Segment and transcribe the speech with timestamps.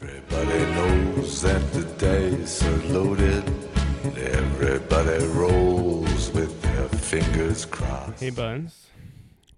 [0.00, 3.42] Everybody knows that the dice are loaded.
[4.16, 8.20] Everybody rolls with their fingers crossed.
[8.20, 8.86] Hey, Buns.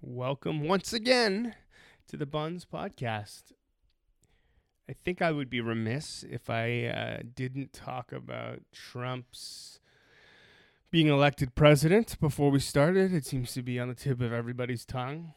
[0.01, 1.53] Welcome once again
[2.07, 3.51] to the Buns Podcast.
[4.89, 9.79] I think I would be remiss if I uh, didn't talk about Trump's
[10.89, 13.13] being elected president before we started.
[13.13, 15.33] It seems to be on the tip of everybody's tongue.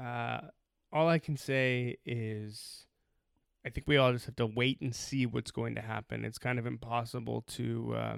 [0.00, 0.40] Uh,
[0.90, 2.86] all I can say is
[3.64, 6.24] I think we all just have to wait and see what's going to happen.
[6.24, 7.94] It's kind of impossible to.
[7.96, 8.16] Uh,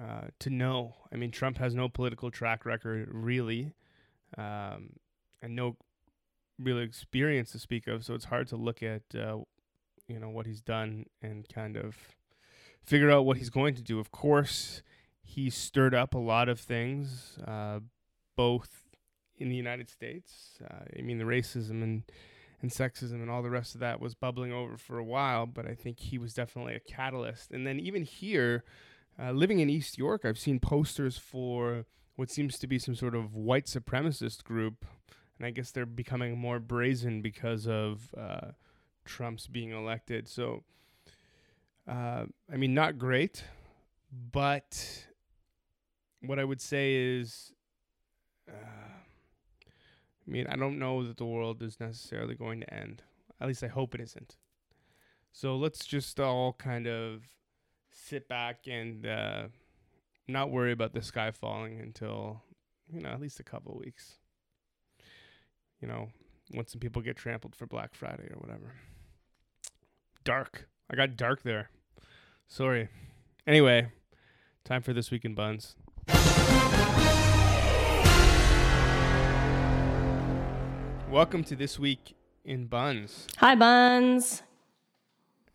[0.00, 0.96] uh, to know.
[1.12, 3.74] I mean, Trump has no political track record, really,
[4.36, 4.94] um,
[5.40, 5.76] and no
[6.58, 8.04] real experience to speak of.
[8.04, 9.38] So it's hard to look at, uh,
[10.08, 11.96] you know, what he's done and kind of
[12.82, 14.00] figure out what he's going to do.
[14.00, 14.82] Of course,
[15.22, 17.78] he stirred up a lot of things, uh,
[18.36, 18.84] both
[19.36, 20.58] in the United States.
[20.62, 22.02] Uh, I mean, the racism and
[22.64, 25.66] and sexism and all the rest of that was bubbling over for a while, but
[25.66, 27.50] I think he was definitely a catalyst.
[27.50, 28.64] And then even here
[29.22, 31.84] uh, living in East York, I've seen posters for
[32.16, 34.86] what seems to be some sort of white supremacist group,
[35.36, 38.52] and I guess they're becoming more brazen because of uh,
[39.04, 40.26] Trump's being elected.
[40.26, 40.64] So,
[41.86, 43.44] uh, I mean, not great,
[44.32, 45.04] but
[46.22, 47.52] what I would say is,
[48.48, 48.93] uh,
[50.26, 53.02] I mean, I don't know that the world is necessarily going to end.
[53.40, 54.36] At least I hope it isn't.
[55.32, 57.22] So let's just all kind of
[57.90, 59.42] sit back and uh,
[60.28, 62.42] not worry about the sky falling until
[62.92, 64.14] you know at least a couple weeks.
[65.80, 66.08] You know,
[66.52, 68.74] once some people get trampled for Black Friday or whatever.
[70.22, 70.68] Dark.
[70.90, 71.70] I got dark there.
[72.46, 72.88] Sorry.
[73.46, 73.88] Anyway,
[74.64, 75.76] time for this week in buns.
[81.14, 83.28] Welcome to this week in buns.
[83.36, 84.42] Hi, Buns.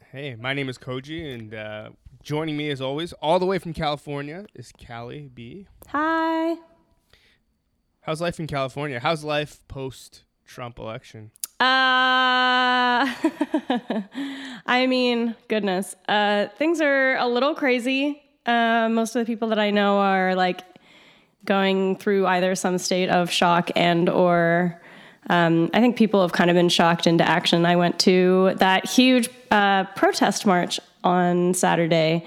[0.10, 1.90] Hey, my name is Koji, and uh,
[2.24, 5.68] joining me as always, all the way from California, is Callie B.
[5.90, 6.56] Hi.
[8.00, 9.02] How's life in California?
[9.02, 11.32] How's life post Trump election?
[11.60, 13.04] Uh,
[14.66, 15.94] I mean, goodness.
[16.08, 18.22] Uh, things are a little crazy.
[18.46, 20.62] Uh, most of the people that I know are like
[21.44, 24.82] going through either some state of shock and or
[25.30, 27.66] um, I think people have kind of been shocked into action.
[27.66, 32.26] I went to that huge uh, protest march on Saturday.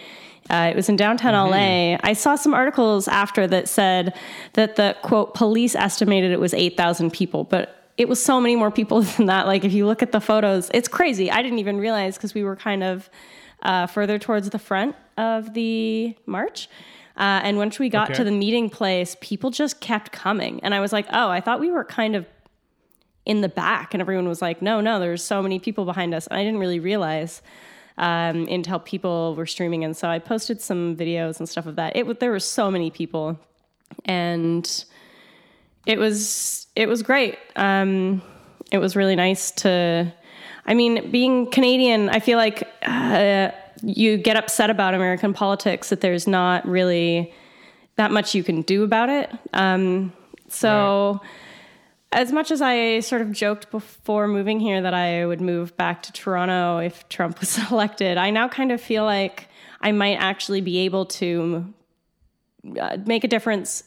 [0.51, 1.95] Uh, it was in downtown Mm-hmm.
[2.03, 2.09] LA.
[2.11, 4.15] I saw some articles after that said
[4.55, 8.71] that the quote police estimated it was 8,000 people, but it was so many more
[8.71, 9.47] people than that.
[9.47, 11.31] Like if you look at the photos, it's crazy.
[11.31, 13.09] I didn't even realize because we were kind of
[13.63, 16.69] uh, further towards the front of the march.
[17.17, 18.15] Uh, and once we got Okay.
[18.19, 20.61] to the meeting place, people just kept coming.
[20.65, 22.27] And I was like, oh, I thought we were kind of
[23.25, 23.95] in the back.
[23.95, 26.27] And everyone was like, no, no, there's so many people behind us.
[26.27, 27.43] And I didn't really realize
[27.99, 29.85] um, until people were streaming.
[29.85, 31.97] And so I posted some videos and stuff of that.
[31.97, 33.39] It there were so many people,
[34.05, 34.85] and
[35.87, 37.39] it was it was great.
[37.57, 38.23] Um,
[38.71, 40.13] it was really nice to.
[40.65, 43.51] I mean, being Canadian, I feel like uh,
[43.83, 47.35] you get upset about American politics that there's not really
[47.97, 49.31] that much you can do about it.
[49.53, 50.13] Um,
[50.49, 51.21] so
[52.13, 56.03] as much as I sort of joked before moving here that I would move back
[56.05, 59.49] to Toronto if Trump was elected, I now kind of feel like
[59.81, 61.73] I might actually be able to
[62.81, 63.83] uh, make a difference,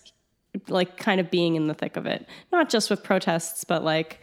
[0.67, 2.27] like kind of being in the thick of it.
[2.51, 4.19] Not just with protests, but like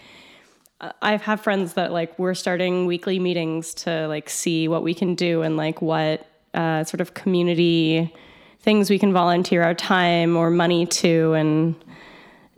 [1.00, 5.14] I have friends that like we're starting weekly meetings to like see what we can
[5.14, 8.12] do and like what uh, sort of community
[8.60, 11.74] things we can volunteer our time or money to and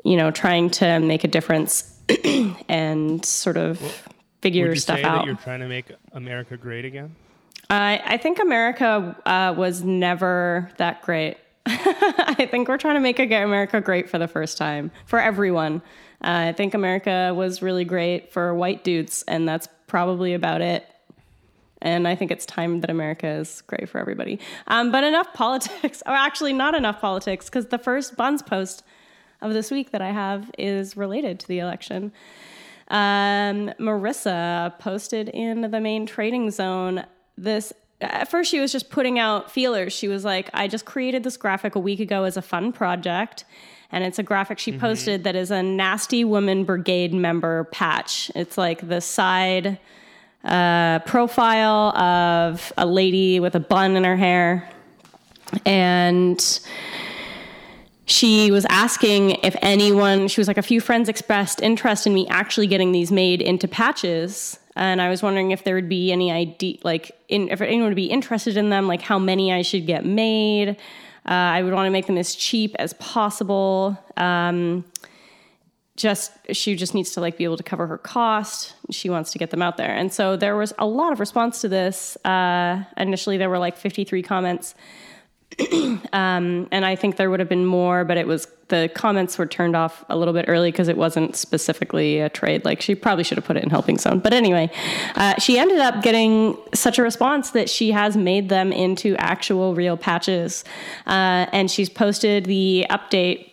[0.04, 1.98] you know, trying to make a difference
[2.69, 3.78] and sort of
[4.41, 5.26] figure Would you stuff say that out.
[5.26, 7.15] you're trying to make America great again?
[7.70, 11.38] I, I think America uh, was never that great.
[11.66, 15.81] I think we're trying to make America great for the first time for everyone.
[16.22, 20.86] Uh, I think America was really great for white dudes, and that's probably about it.
[21.80, 24.41] And I think it's time that America is great for everybody.
[24.66, 28.83] Um, but enough politics, or actually not enough politics, because the first Buns post
[29.44, 32.12] of this week that I have is related to the election.
[32.88, 37.04] Um, Marissa posted in the main trading zone
[37.38, 37.72] this.
[38.00, 39.92] At first, she was just putting out feelers.
[39.92, 43.44] She was like, I just created this graphic a week ago as a fun project.
[43.92, 48.30] And it's a graphic she posted that is a Nasty Woman Brigade member patch.
[48.34, 49.78] It's like the side
[50.42, 54.68] uh, profile of a lady with a bun in her hair.
[55.64, 56.60] And
[58.06, 62.27] she was asking if anyone, she was like, a few friends expressed interest in me
[62.28, 64.59] actually getting these made into patches.
[64.77, 67.97] And I was wondering if there would be any idea, like, in, if anyone would
[67.97, 70.71] be interested in them, like how many I should get made.
[71.27, 73.98] Uh, I would want to make them as cheap as possible.
[74.16, 74.84] Um,
[75.97, 79.39] just she just needs to like be able to cover her cost she wants to
[79.39, 82.83] get them out there and so there was a lot of response to this uh,
[82.97, 84.74] initially there were like 53 comments
[86.12, 89.47] um, and i think there would have been more but it was the comments were
[89.47, 92.65] turned off a little bit early because it wasn't specifically a trade.
[92.65, 94.21] Like she probably should have put it in helping zone.
[94.21, 94.71] But anyway
[95.15, 99.74] uh, she ended up getting such a response that she has made them into actual
[99.74, 100.65] real patches.
[101.06, 103.51] Uh, and she's posted the update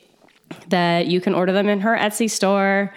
[0.69, 2.94] that you can order them in her Etsy store.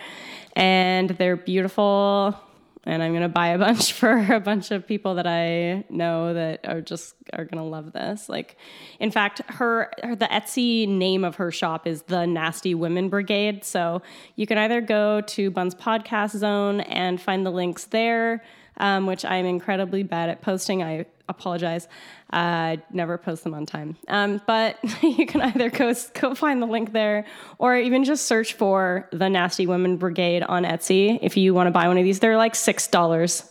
[0.56, 2.38] And they're beautiful
[2.86, 6.66] and I'm to buy a bunch for a bunch of people that I know that
[6.66, 8.28] are just are to love this.
[8.28, 8.56] Like
[9.00, 13.64] in fact, her, her the Etsy name of her shop is the Nasty Women Brigade.
[13.64, 14.02] So
[14.36, 18.42] you can either go to Buns Podcast Zone and find the links there,
[18.76, 20.82] um, which I'm incredibly bad at posting.
[20.82, 21.88] I apologize.
[22.30, 23.96] I uh, never post them on time.
[24.08, 27.24] Um, but you can either go, go find the link there
[27.58, 31.70] or even just search for the Nasty Women Brigade on Etsy if you want to
[31.70, 32.20] buy one of these.
[32.20, 33.50] They're like $6.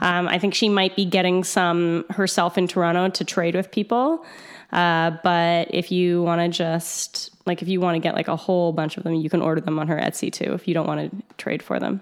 [0.00, 4.24] Um, I think she might be getting some herself in Toronto to trade with people.
[4.72, 8.36] Uh, but if you want to just, like, if you want to get like a
[8.36, 10.86] whole bunch of them, you can order them on her Etsy too if you don't
[10.86, 12.00] want to trade for them.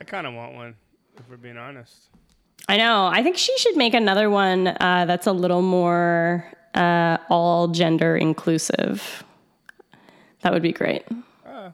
[0.00, 0.74] I kind of want one
[1.22, 2.08] if we're being honest.
[2.68, 3.06] I know.
[3.06, 8.16] I think she should make another one uh, that's a little more uh, all gender
[8.16, 9.24] inclusive.
[10.40, 11.04] That would be great.
[11.46, 11.70] Uh,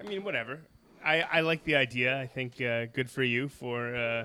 [0.00, 0.60] I mean, whatever.
[1.04, 2.18] I, I like the idea.
[2.18, 4.24] I think uh, good for you for uh,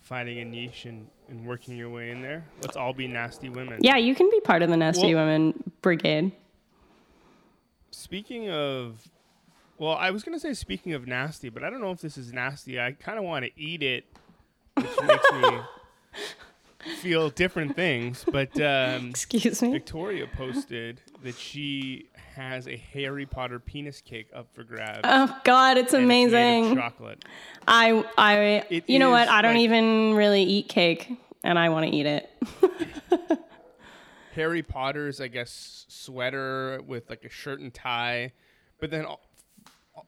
[0.00, 2.44] finding a niche and, and working your way in there.
[2.62, 3.80] Let's all be nasty women.
[3.82, 6.32] Yeah, you can be part of the Nasty well, Women Brigade.
[7.90, 9.06] Speaking of
[9.78, 12.32] well, I was gonna say speaking of nasty, but I don't know if this is
[12.32, 12.80] nasty.
[12.80, 14.04] I kind of want to eat it,
[14.74, 15.58] which makes me
[17.00, 18.24] feel different things.
[18.30, 24.48] But um, excuse me, Victoria posted that she has a Harry Potter penis cake up
[24.52, 25.00] for grabs.
[25.04, 26.66] Oh God, it's amazing!
[26.66, 27.24] It's chocolate.
[27.66, 29.28] I, I, it you know what?
[29.28, 31.10] I don't like, even really eat cake,
[31.42, 32.30] and I want to eat it.
[34.34, 38.32] Harry Potter's, I guess, sweater with like a shirt and tie,
[38.80, 39.04] but then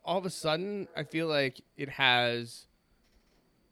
[0.05, 2.67] all of a sudden I feel like it has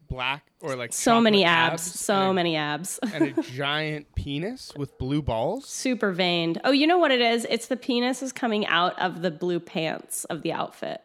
[0.08, 4.96] black or like so many abs, abs so many abs, and a giant penis with
[4.98, 5.68] blue balls.
[5.68, 6.60] Super veined.
[6.64, 7.46] Oh, you know what it is?
[7.48, 11.02] It's the penis is coming out of the blue pants of the outfit.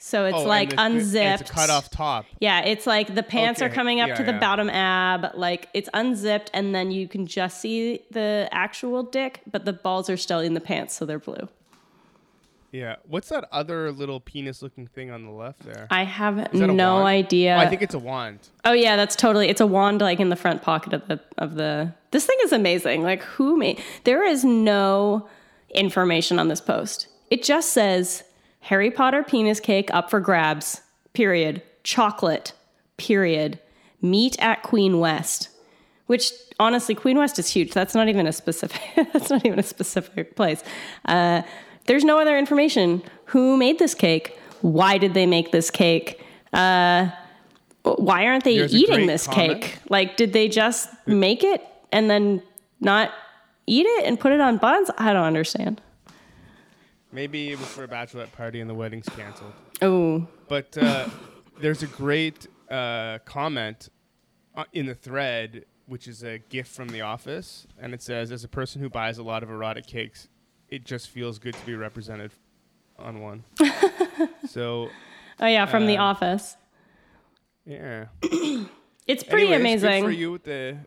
[0.00, 1.40] So it's oh, like the, unzipped.
[1.40, 2.24] It's a cut off top.
[2.40, 3.70] Yeah, it's like the pants okay.
[3.70, 4.38] are coming up yeah, to the yeah.
[4.38, 9.64] bottom ab, like it's unzipped, and then you can just see the actual dick, but
[9.64, 11.48] the balls are still in the pants, so they're blue.
[12.70, 12.96] Yeah.
[13.06, 15.86] What's that other little penis looking thing on the left there?
[15.90, 17.06] I have no wand?
[17.06, 17.56] idea.
[17.56, 18.40] Oh, I think it's a wand.
[18.64, 21.54] Oh yeah, that's totally it's a wand like in the front pocket of the of
[21.54, 23.02] the This thing is amazing.
[23.02, 25.28] Like who made There is no
[25.74, 27.08] information on this post.
[27.30, 28.24] It just says
[28.60, 30.82] Harry Potter penis cake up for grabs.
[31.14, 31.62] Period.
[31.84, 32.52] Chocolate.
[32.96, 33.60] Period.
[34.02, 35.48] Meet at Queen West.
[36.06, 37.72] Which honestly, Queen West is huge.
[37.72, 38.80] That's not even a specific.
[39.12, 40.62] that's not even a specific place.
[41.04, 41.42] Uh,
[41.88, 43.02] there's no other information.
[43.26, 44.38] Who made this cake?
[44.60, 46.22] Why did they make this cake?
[46.52, 47.10] Uh,
[47.82, 49.62] why aren't they Here's eating this comment.
[49.62, 49.78] cake?
[49.88, 52.42] Like, did they just make it and then
[52.80, 53.10] not
[53.66, 54.90] eat it and put it on buns?
[54.98, 55.80] I don't understand.
[57.10, 59.52] Maybe it was for a bachelorette party and the wedding's canceled.
[59.80, 60.26] Oh.
[60.46, 61.08] But uh,
[61.60, 63.88] there's a great uh, comment
[64.54, 67.66] uh, in the thread, which is a gift from the office.
[67.80, 70.28] And it says, As a person who buys a lot of erotic cakes,
[70.68, 72.32] it just feels good to be represented
[72.98, 73.44] on one.
[74.48, 74.88] so.
[75.40, 76.56] Oh yeah, from The um, Office.
[77.64, 78.06] Yeah.
[79.06, 80.04] it's pretty Anyways, amazing.
[80.04, 80.78] for you with the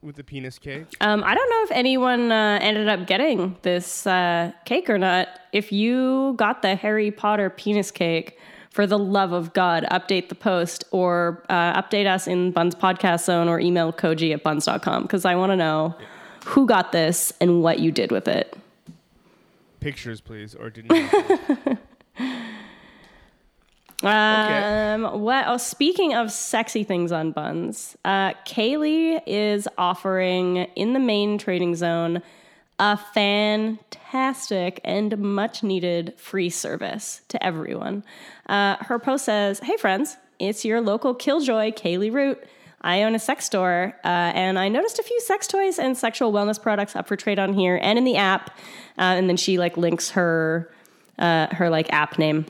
[0.00, 0.86] with the penis cake.
[1.00, 5.28] Um, I don't know if anyone uh, ended up getting this uh, cake or not.
[5.52, 8.38] If you got the Harry Potter penis cake,
[8.70, 13.24] for the love of God, update the post or uh, update us in Buns Podcast
[13.24, 16.06] Zone or email koji at buns.com because I want to know yeah.
[16.46, 18.58] who got this and what you did with it
[19.84, 21.10] pictures, please, or didn't.
[24.02, 25.16] Um, okay.
[25.16, 25.44] what?
[25.48, 31.74] Oh, speaking of sexy things on buns, uh, Kaylee is offering in the main trading
[31.74, 32.20] zone
[32.78, 38.04] a fantastic and much needed free service to everyone.
[38.46, 42.44] Uh, her post says, "Hey friends, it's your local Killjoy, Kaylee Root.
[42.84, 46.32] I own a sex store, uh, and I noticed a few sex toys and sexual
[46.32, 48.50] wellness products up for trade on here and in the app.
[48.98, 50.70] Uh, and then she like links her
[51.18, 52.44] uh, her like app name.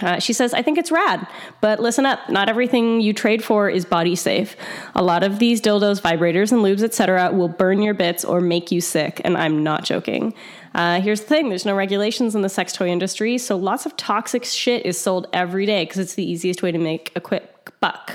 [0.00, 1.26] Uh, she says, I think it's rad,
[1.62, 2.28] but listen up.
[2.28, 4.54] Not everything you trade for is body safe.
[4.94, 8.70] A lot of these dildos, vibrators, and lubes, etc., will burn your bits or make
[8.70, 10.34] you sick, and I'm not joking.
[10.74, 13.96] Uh, here's the thing there's no regulations in the sex toy industry, so lots of
[13.96, 17.72] toxic shit is sold every day because it's the easiest way to make a quick
[17.80, 18.12] buck.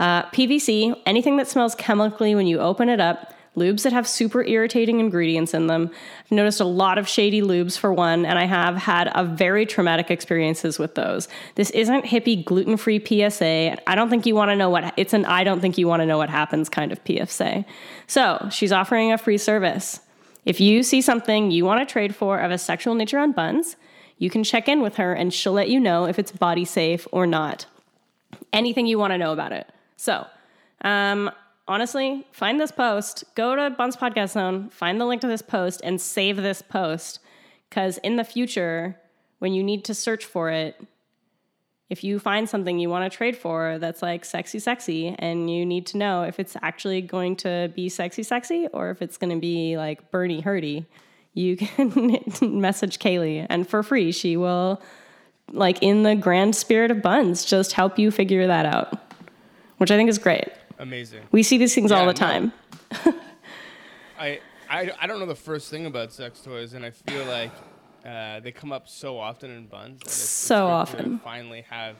[0.00, 4.42] Uh, PVC, anything that smells chemically when you open it up, lubes that have super
[4.44, 5.90] irritating ingredients in them.
[6.24, 9.66] I've noticed a lot of shady lubes for one, and I have had a very
[9.66, 11.28] traumatic experiences with those.
[11.56, 13.76] This isn't hippie gluten free PSA.
[13.86, 16.00] I don't think you want to know what it's an I don't think you want
[16.00, 17.66] to know what happens kind of PSA.
[18.06, 20.00] So she's offering a free service.
[20.46, 23.76] If you see something you want to trade for of a sexual nature on buns,
[24.16, 27.06] you can check in with her and she'll let you know if it's body safe
[27.12, 27.66] or not.
[28.52, 29.70] Anything you want to know about it.
[30.00, 30.26] So,
[30.82, 31.30] um,
[31.68, 35.82] honestly, find this post, go to Buns Podcast Zone, find the link to this post,
[35.84, 37.18] and save this post.
[37.68, 38.96] Because in the future,
[39.40, 40.82] when you need to search for it,
[41.90, 45.66] if you find something you want to trade for that's like sexy, sexy, and you
[45.66, 49.34] need to know if it's actually going to be sexy, sexy, or if it's going
[49.34, 50.86] to be like Bernie Hurdy,
[51.34, 54.80] you can message Kaylee, and for free, she will,
[55.52, 59.09] like in the grand spirit of buns, just help you figure that out,
[59.80, 60.44] which I think is great.
[60.78, 61.22] Amazing.
[61.32, 62.12] We see these things all the no.
[62.12, 62.52] time.
[64.18, 67.50] I, I I don't know the first thing about sex toys, and I feel like
[68.04, 70.00] uh, they come up so often in buns.
[70.00, 71.18] That it's, it's So to often.
[71.20, 71.96] finally have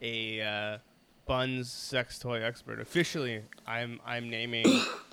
[0.00, 0.78] a uh,
[1.26, 2.80] buns sex toy expert.
[2.80, 4.64] Officially, I'm I'm naming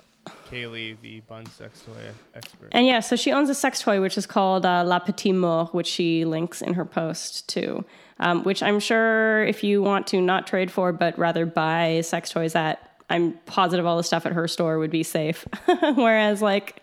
[0.50, 2.68] Kaylee the buns sex toy expert.
[2.72, 5.74] And yeah, so she owns a sex toy which is called uh, La Petite Mort,
[5.74, 7.84] which she links in her post too.
[8.18, 12.30] Um, which I'm sure if you want to not trade for, but rather buy sex
[12.30, 12.78] toys at,
[13.10, 15.46] I'm positive all the stuff at her store would be safe.
[15.66, 16.82] Whereas like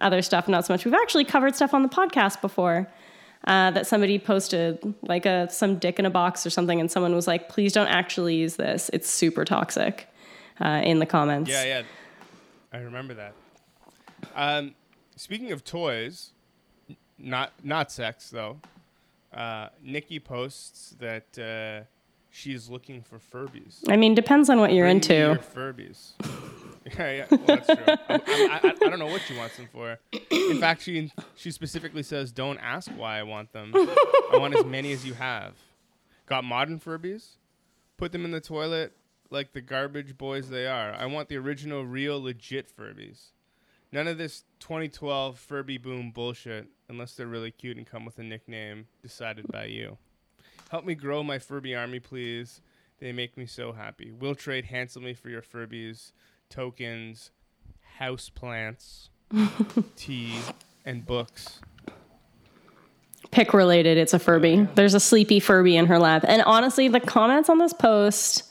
[0.00, 0.84] other stuff, not so much.
[0.84, 2.88] We've actually covered stuff on the podcast before.
[3.44, 7.12] Uh, that somebody posted like a some dick in a box or something, and someone
[7.12, 8.88] was like, "Please don't actually use this.
[8.92, 10.08] It's super toxic."
[10.60, 11.50] Uh, in the comments.
[11.50, 11.82] Yeah, yeah,
[12.72, 13.34] I remember that.
[14.34, 14.74] Um,
[15.16, 16.30] speaking of toys,
[17.18, 18.58] not not sex though.
[19.32, 21.84] Uh, Nikki posts that uh,
[22.30, 23.80] she's looking for Furbies.
[23.88, 25.14] I mean, depends on what you're Bring into.
[25.14, 26.12] your Furbies.
[26.98, 27.76] yeah, yeah, well, that's true.
[27.86, 29.98] I, I, I, I don't know what she wants them for.
[30.30, 33.72] In fact, she she specifically says, "Don't ask why I want them.
[33.74, 35.54] I want as many as you have."
[36.26, 37.36] Got modern Furbies?
[37.96, 38.92] Put them in the toilet
[39.32, 40.92] like the garbage boys they are.
[40.92, 43.30] I want the original, real, legit Furbies.
[43.90, 48.22] None of this 2012 Furby boom bullshit, unless they're really cute and come with a
[48.22, 49.98] nickname decided by you.
[50.70, 52.60] Help me grow my Furby army, please.
[52.98, 54.12] They make me so happy.
[54.12, 56.12] We'll trade handsomely for your Furbies,
[56.48, 57.30] tokens,
[57.98, 59.10] house plants,
[59.96, 60.34] tea,
[60.84, 61.60] and books.
[63.30, 63.98] pick related.
[63.98, 64.60] It's a Furby.
[64.60, 66.24] Oh, There's a sleepy Furby in her lap.
[66.26, 68.44] And honestly, the comments on this post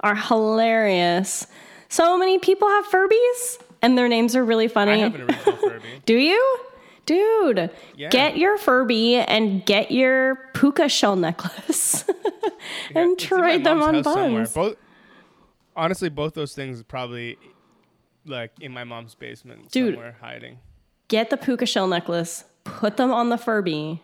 [0.00, 1.46] are hilarious.
[1.88, 4.92] So many people have Furbies, and their names are really funny.
[4.92, 5.88] I have an original Furby.
[6.06, 6.58] Do you?
[7.06, 8.10] Dude, Yeah.
[8.10, 12.04] get your Furby and get your puka shell necklace
[12.94, 14.52] and in trade them on buns.
[14.52, 14.76] Both,
[15.74, 17.38] honestly, both those things probably
[18.26, 19.94] like in my mom's basement Dude.
[19.94, 20.58] somewhere hiding.
[21.08, 24.02] Get the puka shell necklace, put them on the Furby,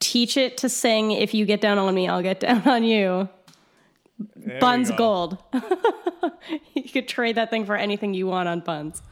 [0.00, 3.28] teach it to sing, If you get down on me, I'll get down on you.
[4.36, 4.96] There Buns go.
[4.96, 5.38] gold.
[6.74, 9.02] you could trade that thing for anything you want on buns.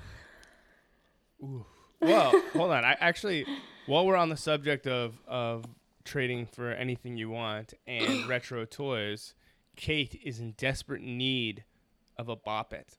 [2.01, 2.85] Well, hold on.
[2.85, 3.47] I actually,
[3.87, 5.65] while we're on the subject of of
[6.05, 9.35] trading for anything you want and retro toys,
[9.77, 11.65] Kate is in desperate need
[12.17, 12.97] of a bop it.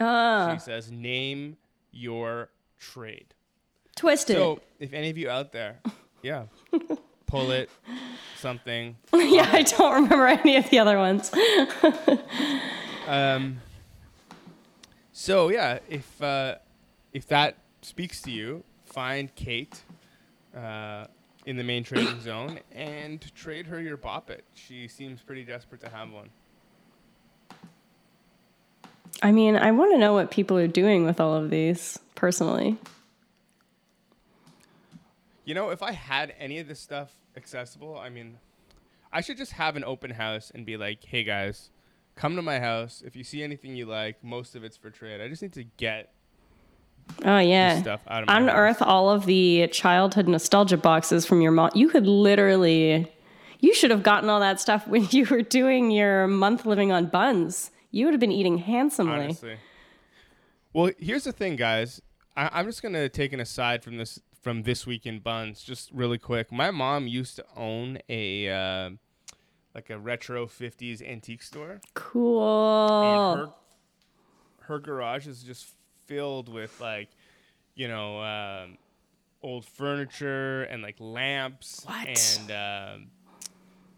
[0.00, 1.56] Ah, She says, "Name
[1.90, 2.48] your
[2.78, 3.34] trade."
[3.94, 4.36] twisted.
[4.36, 5.78] So, if any of you out there,
[6.22, 6.44] yeah,
[7.32, 7.70] pull it,
[8.36, 8.94] something.
[9.12, 11.32] yeah, I don't remember any of the other ones.
[13.06, 13.60] Um,
[15.12, 16.56] so yeah, if uh,
[17.12, 19.80] if that speaks to you, find Kate
[20.56, 21.06] uh,
[21.44, 24.44] in the main trading zone and trade her your bop it.
[24.54, 26.30] She seems pretty desperate to have one.
[29.20, 32.76] I mean, I want to know what people are doing with all of these personally.
[35.44, 38.38] You know, if I had any of this stuff accessible, I mean,
[39.12, 41.70] I should just have an open house and be like, "Hey guys,
[42.16, 43.02] come to my house.
[43.04, 45.20] If you see anything you like, most of it's for trade.
[45.20, 46.12] I just need to get
[47.24, 47.80] Oh yeah.
[47.80, 48.88] stuff out of my Unearth house.
[48.88, 51.70] all of the childhood nostalgia boxes from your mom.
[51.74, 53.12] You could literally,
[53.58, 57.06] you should have gotten all that stuff when you were doing your month living on
[57.06, 57.70] buns.
[57.90, 59.12] You would have been eating handsomely.
[59.24, 59.56] honestly.
[60.72, 62.00] Well, here's the thing, guys.
[62.36, 65.90] I, I'm just gonna take an aside from this from this week in buns, just
[65.92, 66.52] really quick.
[66.52, 68.90] My mom used to own a uh,
[69.74, 73.36] like a retro '50s antique store, Cool.
[73.36, 73.50] her
[74.66, 75.66] her garage is just
[76.06, 77.08] filled with like,
[77.74, 78.78] you know, um,
[79.42, 82.06] old furniture and like lamps What?
[82.08, 82.50] and.
[82.50, 83.06] Um,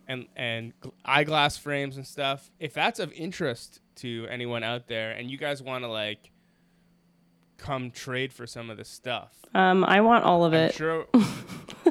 [0.06, 0.74] and and
[1.06, 2.50] eyeglass frames and stuff.
[2.60, 6.30] If that's of interest to anyone out there, and you guys want to like
[7.58, 10.74] come trade for some of the stuff, um, I want all of I'm it.
[10.74, 11.06] sure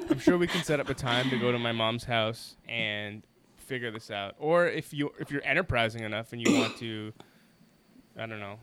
[0.09, 3.23] I'm sure we can set up a time to go to my mom's house and
[3.57, 4.35] figure this out.
[4.39, 7.13] Or if you if you're enterprising enough and you want to,
[8.17, 8.57] I don't know,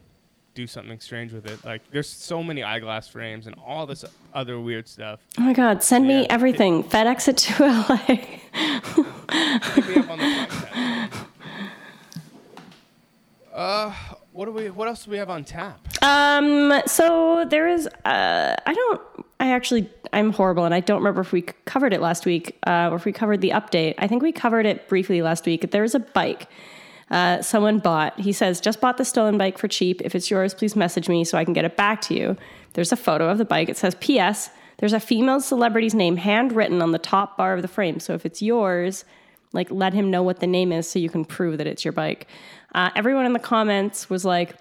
[0.55, 1.65] do something strange with it.
[1.65, 4.05] Like there's so many eyeglass frames and all this
[4.35, 5.21] other weird stuff.
[5.39, 6.27] Oh my God, send me Yeah.
[6.31, 6.85] everything.
[6.85, 7.97] FedEx it to LA.
[9.75, 11.13] Hit me up on the podcast.
[13.53, 13.93] Uh,
[14.33, 14.71] what do we?
[14.71, 15.81] What else do we have on tap?
[16.03, 19.01] Um, so there is, uh, I don't,
[19.39, 22.89] I actually, I'm horrible and I don't remember if we covered it last week uh,
[22.91, 23.95] or if we covered the update.
[23.99, 25.71] I think we covered it briefly last week.
[25.71, 26.49] There was a bike
[27.11, 28.19] uh, someone bought.
[28.21, 30.01] He says, just bought the stolen bike for cheap.
[30.05, 32.37] If it's yours, please message me so I can get it back to you.
[32.75, 33.69] There's a photo of the bike.
[33.69, 34.51] It says, P.S.
[34.79, 37.99] There's a female celebrity's name handwritten on the top bar of the frame.
[37.99, 39.05] So if it's yours,
[39.53, 41.93] like let him know what the name is so you can prove that it's your
[41.93, 42.29] bike.
[42.75, 44.57] Uh, everyone in the comments was like,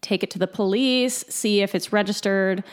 [0.00, 2.64] take it to the police, see if it's registered.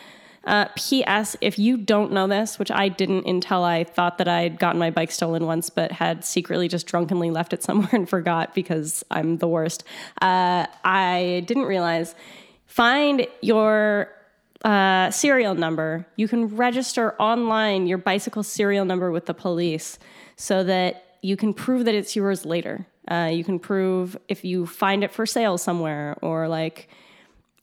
[0.46, 1.36] Uh, P.S.
[1.42, 4.90] If you don't know this, which I didn't until I thought that I'd gotten my
[4.90, 9.38] bike stolen once, but had secretly just drunkenly left it somewhere and forgot because I'm
[9.38, 9.84] the worst.
[10.22, 12.16] Uh, I didn't realize.
[12.66, 14.10] Find your
[14.64, 16.06] uh, serial number.
[16.16, 20.00] You can register online your bicycle serial number with the police
[20.36, 22.88] so that you can prove that it's yours later.
[23.10, 26.90] Uh, you can prove if you find it for sale somewhere or like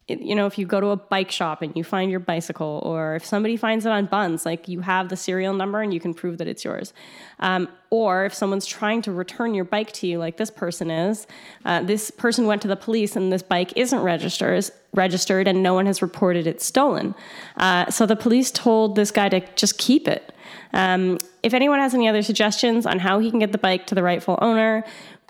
[0.09, 3.17] you know, if you go to a bike shop and you find your bicycle, or
[3.17, 6.15] if somebody finds it on buns, like you have the serial number and you can
[6.15, 6.93] prove that it's yours.
[7.41, 11.27] Um, or if someone's trying to return your bike to you, like this person is,
[11.65, 15.75] uh, this person went to the police and this bike isn't registered, registered, and no
[15.75, 17.13] one has reported it stolen.
[17.57, 20.33] Uh, so the police told this guy to just keep it.
[20.73, 23.95] Um, if anyone has any other suggestions on how he can get the bike to
[23.95, 24.85] the rightful owner,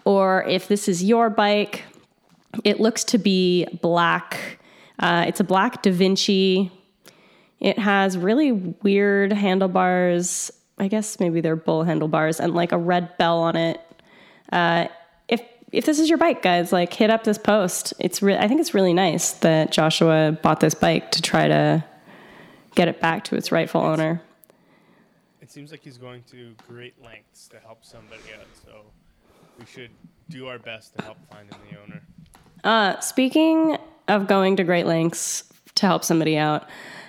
[0.06, 1.82] or if this is your bike,
[2.64, 4.60] it looks to be black.
[5.00, 6.70] Uh, it's a black Da Vinci.
[7.58, 10.52] It has really weird handlebars.
[10.78, 13.80] I guess maybe they're bull handlebars and like a red bell on it.
[14.52, 14.86] Uh,
[15.28, 15.42] if
[15.72, 17.92] if this is your bike, guys, like hit up this post.
[17.98, 21.84] It's re- I think it's really nice that Joshua bought this bike to try to
[22.76, 24.22] get it back to its rightful owner.
[25.40, 28.82] It seems like he's going to great lengths to help somebody out, so
[29.58, 29.90] we should
[30.28, 32.02] do our best to help find him the owner.
[32.64, 33.76] Uh, speaking
[34.08, 35.44] of going to great lengths
[35.76, 36.62] to help somebody out,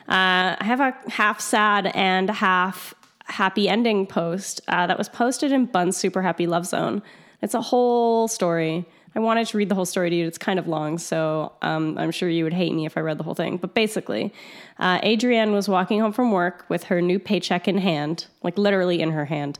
[0.08, 2.94] uh, I have a half sad and half
[3.26, 7.02] happy ending post uh, that was posted in Bun's Super Happy Love Zone.
[7.42, 8.86] It's a whole story.
[9.18, 10.28] I wanted to read the whole story to you.
[10.28, 13.18] It's kind of long, so um, I'm sure you would hate me if I read
[13.18, 13.58] the whole thing.
[13.58, 14.32] But basically,
[14.78, 19.02] uh, Adrienne was walking home from work with her new paycheck in hand, like literally
[19.02, 19.58] in her hand,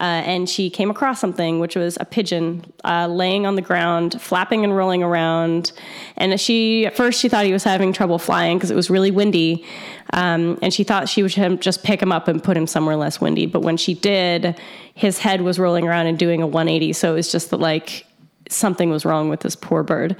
[0.00, 4.22] uh, and she came across something, which was a pigeon uh, laying on the ground,
[4.22, 5.72] flapping and rolling around.
[6.16, 9.10] And she, at first, she thought he was having trouble flying because it was really
[9.10, 9.66] windy,
[10.12, 13.20] um, and she thought she would just pick him up and put him somewhere less
[13.20, 13.46] windy.
[13.46, 14.56] But when she did,
[14.94, 16.92] his head was rolling around and doing a 180.
[16.92, 18.06] So it was just that like
[18.52, 20.16] something was wrong with this poor bird.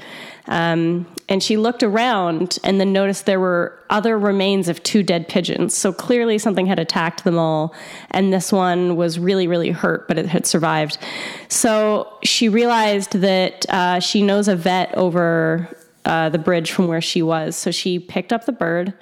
[0.47, 5.29] Um, and she looked around and then noticed there were other remains of two dead
[5.29, 5.77] pigeons.
[5.77, 7.75] So clearly something had attacked them all.
[8.11, 10.99] And this one was really, really hurt, but it had survived.
[11.49, 17.01] So she realized that uh, she knows a vet over uh, the bridge from where
[17.01, 17.57] she was.
[17.57, 18.95] So she picked up the bird,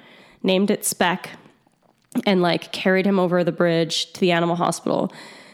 [0.43, 1.31] named it Speck,
[2.25, 5.11] and like carried him over the bridge to the animal hospital.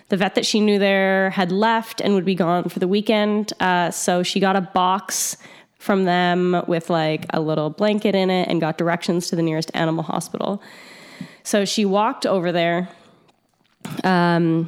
[0.09, 3.53] The vet that she knew there had left and would be gone for the weekend.
[3.59, 5.37] Uh, so she got a box
[5.79, 9.71] from them with like a little blanket in it and got directions to the nearest
[9.73, 10.61] animal hospital.
[11.43, 12.89] So she walked over there
[14.03, 14.67] um,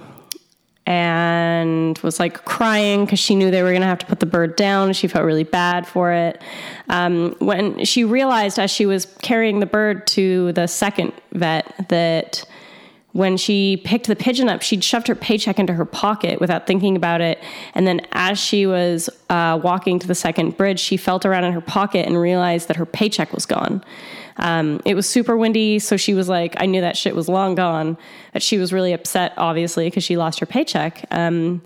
[0.86, 4.28] and was like crying because she knew they were going to have to put the
[4.28, 4.94] bird down.
[4.94, 6.42] She felt really bad for it.
[6.88, 12.46] Um, when she realized as she was carrying the bird to the second vet that
[13.18, 16.96] when she picked the pigeon up, she'd shoved her paycheck into her pocket without thinking
[16.96, 17.44] about it.
[17.74, 21.54] And then as she was uh, walking to the second bridge, she felt around in
[21.54, 23.84] her pocket and realized that her paycheck was gone.
[24.38, 27.56] Um, it was super windy, so she was like, I knew that shit was long
[27.56, 27.98] gone.
[28.34, 31.04] That she was really upset, obviously, because she lost her paycheck.
[31.10, 31.64] Um,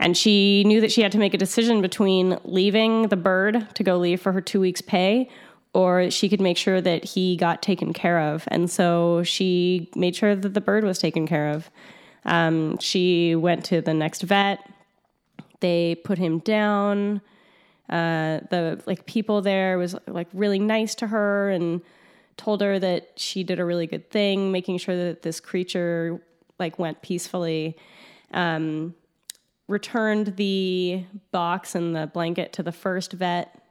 [0.00, 3.82] And she knew that she had to make a decision between leaving the bird to
[3.84, 5.28] go leave for her two weeks' pay,
[5.74, 8.44] or she could make sure that he got taken care of.
[8.48, 11.68] And so she made sure that the bird was taken care of.
[12.24, 14.60] Um, she went to the next vet.
[15.60, 17.20] They put him down.
[17.90, 21.82] Uh, the like people there was like really nice to her and
[22.36, 26.22] told her that she did a really good thing, making sure that this creature
[26.58, 27.76] like went peacefully.
[28.32, 28.94] Um,
[29.66, 33.63] returned the box and the blanket to the first vet.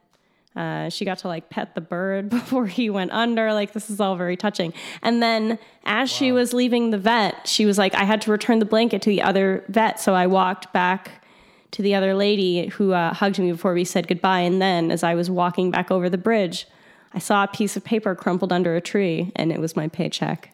[0.56, 3.52] Uh, she got to like pet the bird before he went under.
[3.52, 4.72] Like, this is all very touching.
[5.02, 6.16] And then, as wow.
[6.16, 9.10] she was leaving the vet, she was like, I had to return the blanket to
[9.10, 10.00] the other vet.
[10.00, 11.24] So I walked back
[11.72, 14.40] to the other lady who uh, hugged me before we said goodbye.
[14.40, 16.66] And then, as I was walking back over the bridge,
[17.12, 20.50] I saw a piece of paper crumpled under a tree, and it was my paycheck.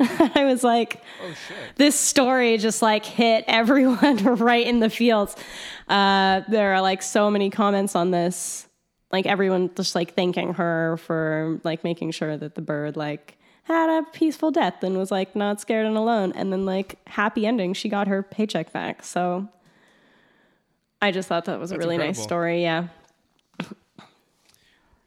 [0.00, 1.34] I was like, oh,
[1.76, 5.36] this story just like hit everyone right in the fields.
[5.88, 8.68] Uh, there are like so many comments on this.
[9.12, 13.90] Like everyone just like thanking her for like making sure that the bird like had
[13.90, 16.32] a peaceful death and was like not scared and alone.
[16.34, 19.04] And then like happy ending, she got her paycheck back.
[19.04, 19.48] So
[21.00, 22.18] I just thought that was that's a really incredible.
[22.18, 22.62] nice story.
[22.62, 22.88] Yeah.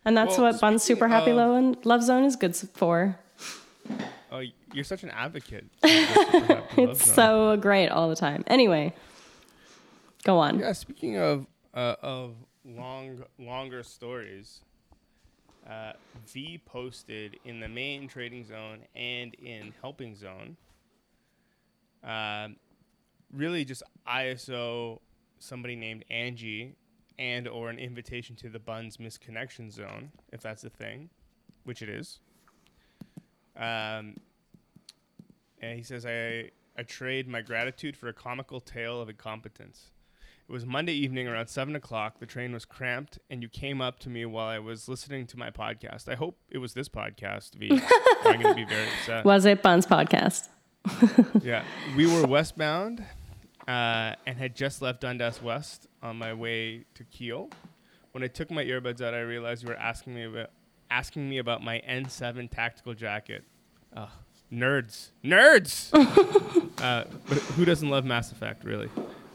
[0.05, 3.17] And that's well, what Bun's Super Happy of, Love Zone is good for.
[4.31, 5.65] Oh, you're such an advocate.
[5.83, 8.43] it's so great all the time.
[8.45, 8.93] Anyway,
[10.23, 10.59] go on.
[10.59, 14.61] Yeah, speaking of uh, of long longer stories,
[15.69, 15.93] uh,
[16.27, 20.57] V posted in the main trading zone and in helping zone.
[22.03, 22.49] Uh,
[23.33, 24.99] really, just ISO
[25.39, 26.75] somebody named Angie
[27.17, 31.09] and or an invitation to the Buns misconnection zone, if that's a thing,
[31.63, 32.19] which it is.
[33.55, 34.17] Um,
[35.61, 39.91] and he says, I, I trade my gratitude for a comical tale of incompetence.
[40.47, 42.19] It was Monday evening around 7 o'clock.
[42.19, 45.37] The train was cramped, and you came up to me while I was listening to
[45.37, 46.07] my podcast.
[46.07, 47.71] I hope it was this podcast, V.
[48.23, 49.25] I'm going to be very upset.
[49.25, 50.49] Was it Bun's podcast?
[51.41, 51.63] yeah.
[51.97, 53.03] We were westbound
[53.67, 57.49] uh, and had just left Dundas West on my way to Keele.
[58.11, 60.51] When I took my earbuds out, I realized you were asking me about
[60.91, 63.43] asking me about my N7 tactical jacket.
[63.97, 64.07] Ugh.
[64.53, 65.89] Nerds, nerds.
[66.83, 68.89] uh, but who doesn't love Mass Effect, really?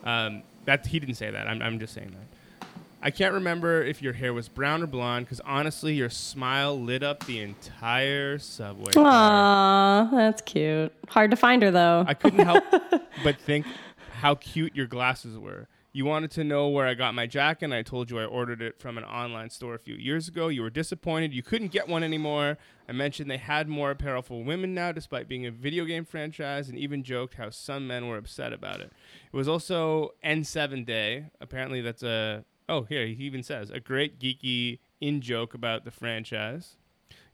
[0.05, 1.49] Um, that he didn't say that.
[1.49, 2.69] I'm, I'm just saying that.
[3.03, 7.03] I can't remember if your hair was brown or blonde because honestly, your smile lit
[7.03, 8.93] up the entire subway.
[8.93, 10.93] Aww, that's cute.
[11.09, 12.05] Hard to find her though.
[12.07, 12.63] I couldn't help
[13.25, 13.67] but think
[14.13, 15.67] how cute your glasses were.
[15.92, 18.62] You wanted to know where I got my jacket, and I told you I ordered
[18.62, 20.46] it from an online store a few years ago.
[20.46, 22.59] You were disappointed you couldn't get one anymore.
[22.88, 26.68] I mentioned they had more apparel for women now, despite being a video game franchise,
[26.68, 28.92] and even joked how some men were upset about it.
[29.33, 31.26] It was also N7 Day.
[31.40, 32.44] Apparently, that's a.
[32.68, 36.76] Oh, here, he even says a great geeky in joke about the franchise.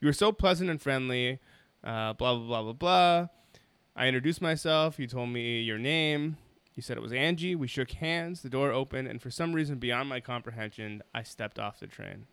[0.01, 1.41] You were so pleasant and friendly,
[1.85, 3.29] uh, blah, blah, blah, blah, blah.
[3.95, 4.99] I introduced myself.
[4.99, 6.39] You told me your name.
[6.77, 7.55] He said it was Angie.
[7.55, 11.59] We shook hands, the door opened, and for some reason beyond my comprehension, I stepped
[11.59, 12.27] off the train.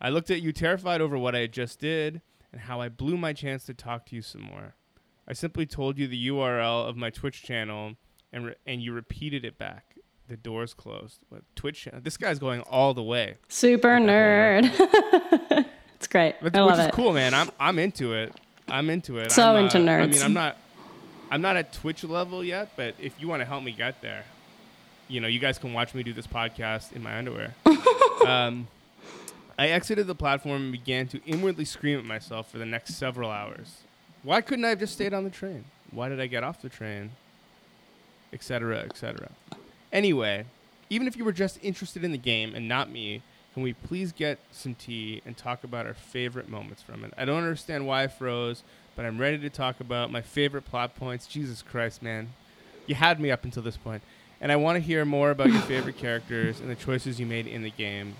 [0.00, 3.18] I looked at you terrified over what I had just did and how I blew
[3.18, 4.74] my chance to talk to you some more.
[5.28, 7.96] I simply told you the URL of my Twitch channel
[8.32, 9.96] and re- and you repeated it back.
[10.26, 11.20] The door's closed.
[11.28, 13.36] What Twitch This guy's going all the way.
[13.48, 14.64] Super nerd.
[15.94, 16.36] it's great.
[16.40, 17.34] But, I love which is cool, man.
[17.34, 18.34] I'm I'm into it.
[18.66, 19.30] I'm into it.
[19.30, 20.02] So I'm, into uh, nerds.
[20.02, 20.56] I mean, I'm not
[21.30, 24.24] I'm not at Twitch level yet, but if you want to help me get there,
[25.08, 27.54] you know, you guys can watch me do this podcast in my underwear.
[28.26, 28.68] um,
[29.58, 33.30] I exited the platform and began to inwardly scream at myself for the next several
[33.30, 33.82] hours.
[34.22, 35.64] Why couldn't I have just stayed on the train?
[35.90, 37.10] Why did I get off the train?
[38.32, 38.78] Etc.
[38.80, 39.28] Etc.
[39.92, 40.44] Anyway,
[40.90, 43.22] even if you were just interested in the game and not me,
[43.58, 47.12] can we please get some tea and talk about our favorite moments from it?
[47.18, 48.62] I don't understand why I froze
[48.98, 51.28] but I'm ready to talk about my favorite plot points.
[51.28, 52.30] Jesus Christ, man.
[52.88, 54.02] You had me up until this point.
[54.40, 57.46] And I want to hear more about your favorite characters and the choices you made
[57.46, 58.16] in the game.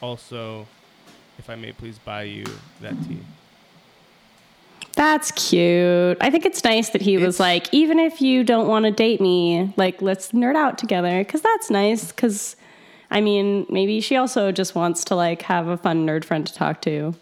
[0.00, 0.66] Also,
[1.38, 2.46] if I may please buy you
[2.80, 3.18] that tea.
[4.94, 6.16] That's cute.
[6.22, 8.90] I think it's nice that he it's, was like, even if you don't want to
[8.90, 11.18] date me, like, let's nerd out together.
[11.18, 12.10] Because that's nice.
[12.10, 12.56] Because,
[13.12, 16.52] I mean, maybe she also just wants to, like, have a fun nerd friend to
[16.52, 17.14] talk to,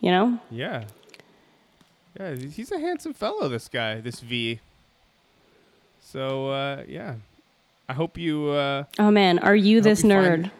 [0.00, 0.40] you know?
[0.50, 0.84] Yeah.
[2.18, 3.48] Yeah, he's a handsome fellow.
[3.48, 4.60] This guy, this V.
[6.00, 7.16] So uh, yeah,
[7.88, 8.48] I hope you.
[8.48, 10.50] Uh, oh man, are you this you nerd?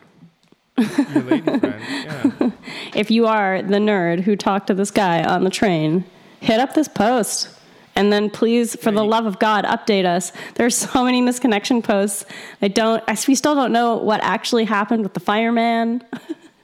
[0.76, 1.82] your lady friend.
[1.88, 2.50] Yeah.
[2.94, 6.04] if you are the nerd who talked to this guy on the train,
[6.40, 7.48] hit up this post
[7.96, 10.30] And then please, for the love of God, update us.
[10.54, 12.26] There's so many misconnection posts.
[12.60, 16.04] I don't, I, we still don't know what actually happened with the fireman.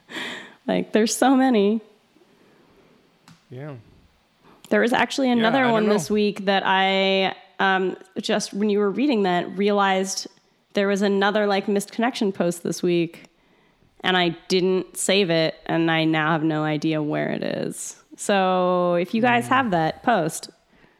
[0.67, 1.81] like, there's so many.
[3.51, 3.77] Yeah.
[4.69, 5.93] There was actually another don't one know.
[5.95, 10.27] this week that I um, just when you were reading that realized
[10.75, 13.25] there was another like missed connection post this week,
[14.01, 18.03] and I didn't save it, and I now have no idea where it is.
[18.17, 19.55] So if you guys Hmm.
[19.55, 20.51] have that post.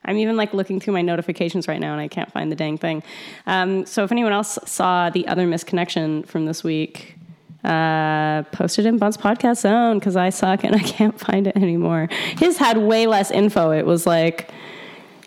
[0.05, 2.79] I'm even like looking through my notifications right now and I can't find the dang
[2.79, 3.03] thing.
[3.47, 7.17] Um, so if anyone else saw the other misconnection from this week,
[7.65, 12.09] uh, posted in Bun's podcast zone because I suck and I can't find it anymore.
[12.39, 13.71] His had way less info.
[13.71, 14.51] It was like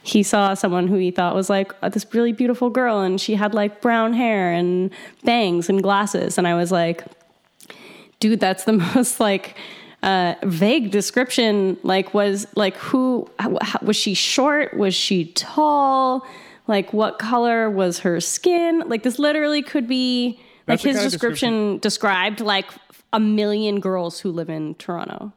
[0.04, 3.34] he saw someone who he thought was like uh, this really beautiful girl and she
[3.36, 4.92] had like brown hair and
[5.24, 6.38] bangs and glasses.
[6.38, 7.04] And I was like,
[8.20, 9.58] dude, that's the most like
[10.06, 11.78] uh, vague description.
[11.84, 14.76] Like, was like who how, was she short?
[14.78, 16.26] Was she tall?
[16.68, 18.84] Like, what color was her skin?
[18.88, 22.70] Like, this literally could be like That's the his of description described like
[23.12, 25.34] a million girls who live in Toronto.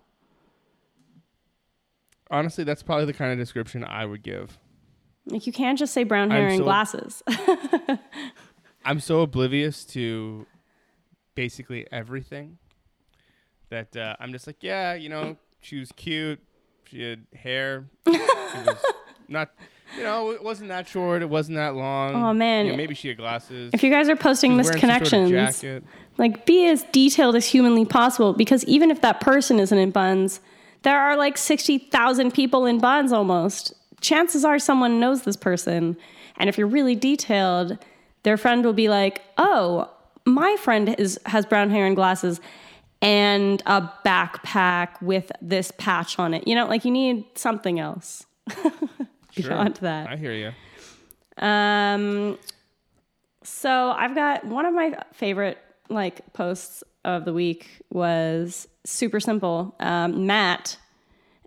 [2.31, 4.59] Honestly, that's probably the kind of description I would give.
[5.26, 7.22] Like, you can't just say brown hair and glasses.
[8.85, 10.46] I'm so oblivious to
[11.35, 12.59] basically everything
[13.70, 16.40] that uh, I'm just like, yeah, you know, she was cute.
[16.87, 17.87] She had hair.
[18.50, 18.83] She was
[19.28, 19.50] not,
[19.94, 21.20] you know, it wasn't that short.
[21.20, 22.14] It wasn't that long.
[22.14, 22.64] Oh, man.
[22.64, 23.72] You know, maybe she had glasses.
[23.74, 25.83] if you guys are posting She was wearing some sort of misconnections,
[26.16, 30.40] like be as detailed as humanly possible because even if that person isn't in buns
[30.83, 35.96] there are like 60,000 people in buns almost chances are someone knows this person
[36.38, 37.78] and if you're really detailed
[38.22, 39.90] their friend will be like oh
[40.24, 42.40] my friend is has brown hair and glasses
[43.00, 48.26] and a backpack with this patch on it you know like you need something else
[49.30, 49.50] Sure.
[49.50, 50.52] beyond that I hear you.
[51.46, 52.38] um,
[53.44, 55.58] so I've got one of my favorite
[55.88, 59.74] like posts of the week was super simple.
[59.80, 60.76] Um, Matt,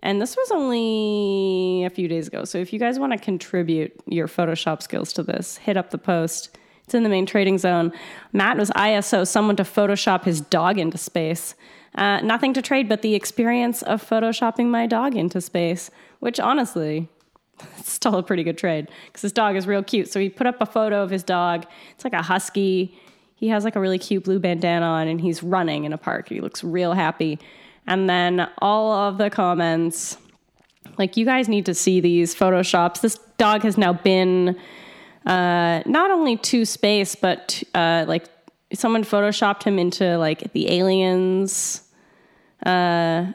[0.02, 2.44] and this was only a few days ago.
[2.44, 5.98] So if you guys want to contribute your Photoshop skills to this, hit up the
[5.98, 6.56] post.
[6.84, 7.92] It's in the main trading zone.
[8.32, 11.54] Matt was ISO someone to Photoshop his dog into space.
[11.94, 15.90] Uh, nothing to trade but the experience of photoshopping my dog into space,
[16.20, 17.08] which honestly,
[17.78, 20.10] it's still a pretty good trade because his dog is real cute.
[20.10, 21.66] So he put up a photo of his dog.
[21.94, 22.98] It's like a husky.
[23.34, 26.28] He has like a really cute blue bandana on and he's running in a park.
[26.28, 27.38] He looks real happy.
[27.86, 30.16] And then all of the comments,
[30.98, 33.00] like, you guys need to see these photoshops.
[33.00, 34.58] This dog has now been
[35.26, 38.26] uh, not only to space, but uh, like
[38.72, 41.82] someone photoshopped him into like the aliens
[42.64, 43.32] Uh,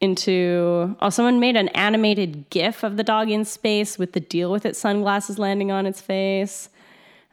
[0.00, 4.50] into oh someone made an animated gif of the dog in space with the deal
[4.50, 6.70] with its sunglasses landing on its face.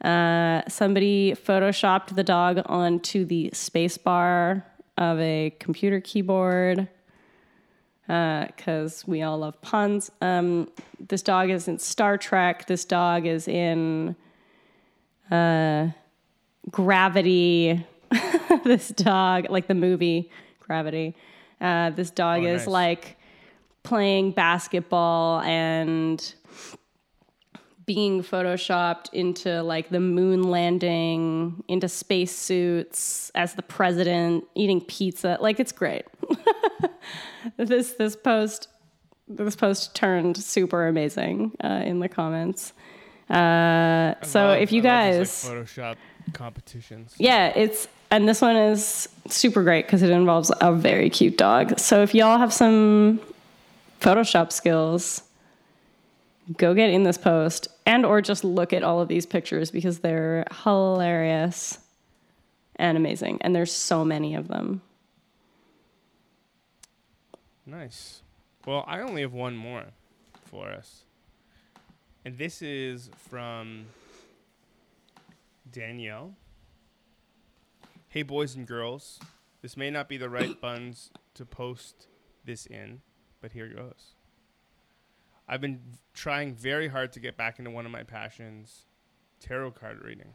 [0.03, 4.65] Uh, somebody photoshopped the dog onto the space bar
[4.97, 6.89] of a computer keyboard
[8.07, 10.09] because we all love puns.
[10.21, 10.69] Um,
[11.07, 12.65] this dog is in star trek.
[12.67, 14.15] This dog is in
[15.31, 15.89] uh,
[16.71, 17.85] gravity.
[18.63, 21.15] This dog like the movie gravity.
[21.61, 22.67] Uh, this dog Oh, is nice.
[22.67, 23.17] like
[23.83, 26.33] playing basketball and
[27.87, 35.59] being photoshopped into like the moon landing into spacesuits as the president eating pizza like
[35.59, 36.05] it's great
[37.57, 38.67] this this post
[39.27, 42.73] this post turned super amazing uh, in the comments
[43.29, 45.95] uh, so love- if you I guys these, like, Photoshop
[46.33, 47.15] competitions.
[47.17, 51.77] yeah, it's and this one is super great because it involves a very cute dog.
[51.77, 53.19] So if y'all have some
[53.99, 55.23] Photoshop skills,
[56.55, 59.99] go get in this post and or just look at all of these pictures because
[59.99, 61.79] they're hilarious
[62.75, 63.37] and amazing.
[63.41, 64.81] And there's so many of them.
[67.65, 68.21] Nice.
[68.65, 69.85] Well, I only have one more
[70.43, 71.05] for us.
[72.25, 73.85] And this is from
[75.71, 76.35] Danielle.
[78.09, 79.17] Hey, boys and girls.
[79.61, 82.07] This may not be the right buns to post
[82.43, 82.99] this in,
[83.39, 84.16] but here goes.
[85.47, 85.79] I've been
[86.13, 88.85] trying very hard to get back into one of my passions
[89.39, 90.33] tarot card reading.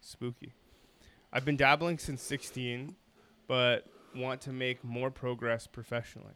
[0.00, 0.52] Spooky.
[1.32, 2.96] I've been dabbling since 16,
[3.46, 6.34] but want to make more progress professionally.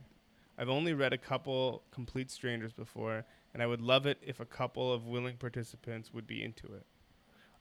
[0.57, 4.45] I've only read a couple complete strangers before, and I would love it if a
[4.45, 6.87] couple of willing participants would be into it.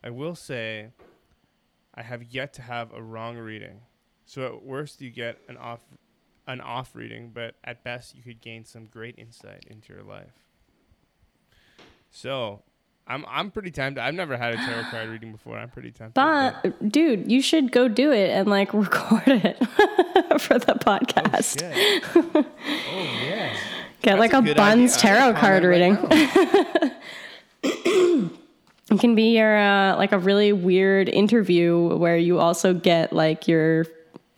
[0.03, 0.89] I will say,
[1.95, 3.81] I have yet to have a wrong reading.
[4.25, 5.81] So at worst, you get an off,
[6.47, 10.33] an off reading, but at best, you could gain some great insight into your life.
[12.11, 12.63] So,
[13.07, 14.01] I'm I'm pretty tempted.
[14.01, 15.57] I've never had a tarot card reading before.
[15.57, 16.13] I'm pretty tempted.
[16.13, 19.57] But dude, you should go do it and like record it
[20.39, 21.59] for the podcast.
[21.59, 22.03] Shit.
[22.35, 23.55] oh yeah.
[24.01, 25.15] Get That's like a a, Buns idea.
[25.15, 26.81] Tarot card comment right
[27.63, 28.29] reading.
[28.91, 33.47] It can be your uh, like a really weird interview where you also get like
[33.47, 33.85] your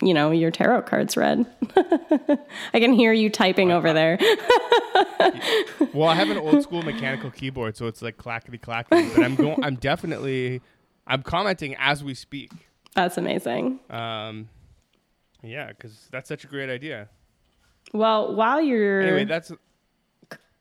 [0.02, 1.46] you know your tarot cards read.
[1.76, 4.18] I can hear you typing over there.
[5.92, 9.08] Well, I have an old school mechanical keyboard, so it's like clackety clackety.
[9.14, 9.62] But I'm going.
[9.64, 10.60] I'm definitely.
[11.06, 12.52] I'm commenting as we speak.
[12.94, 13.80] That's amazing.
[13.90, 14.48] Um,
[15.42, 17.08] yeah, because that's such a great idea.
[17.92, 19.52] Well, while you're Anyway, that's.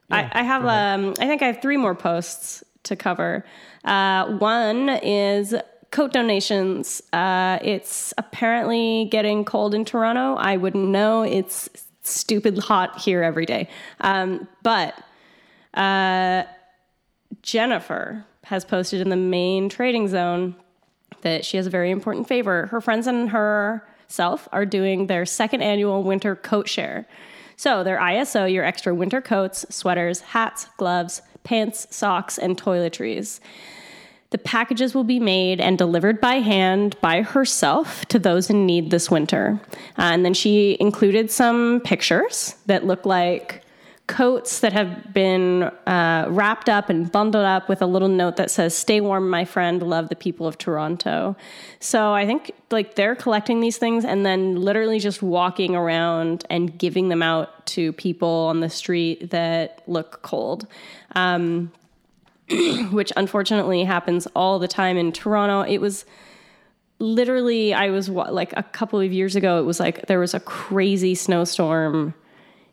[0.09, 3.45] I, I have um I think I have three more posts to cover.
[3.83, 5.55] Uh, one is
[5.91, 7.01] coat donations.
[7.13, 10.35] Uh, it's apparently getting cold in Toronto.
[10.35, 11.23] I wouldn't know.
[11.23, 11.69] It's
[12.03, 13.69] stupid hot here every day.
[14.01, 15.01] Um, but
[15.73, 16.43] uh,
[17.41, 20.55] Jennifer has posted in the main trading zone
[21.21, 22.67] that she has a very important favor.
[22.67, 27.07] Her friends and herself are doing their second annual winter coat share.
[27.57, 33.39] So, their ISO, your extra winter coats, sweaters, hats, gloves, pants, socks, and toiletries.
[34.35, 38.91] The packages will be made and delivered by hand by herself to those in need
[38.91, 39.61] this winter.
[39.97, 43.63] Uh, and then she included some pictures that look like
[44.07, 48.51] coats that have been uh, wrapped up and bundled up with a little note that
[48.51, 49.81] says stay warm my friend.
[49.81, 51.37] Love the people of toronto.
[51.79, 56.77] So i think like they're collecting these things and then literally just walking around and
[56.77, 60.67] giving them out to people on the street that look cold.
[61.15, 61.71] Um,
[62.91, 66.05] which unfortunately happens all the time in toronto it was
[66.99, 70.39] literally i was like a couple of years ago it was like there was a
[70.39, 72.13] crazy snowstorm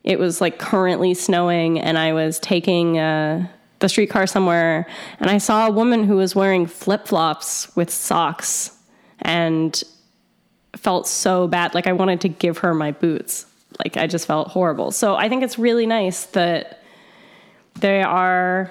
[0.04, 3.46] it was like currently snowing and I was taking uh,
[3.78, 4.86] the streetcar somewhere
[5.20, 8.76] and I saw a woman who was wearing flip flops with socks
[9.20, 9.82] and
[10.76, 11.74] felt so bad.
[11.74, 13.46] Like I wanted to give her my boots.
[13.78, 14.90] Like I just felt horrible.
[14.90, 16.82] So I think it's really nice that
[17.78, 18.70] they are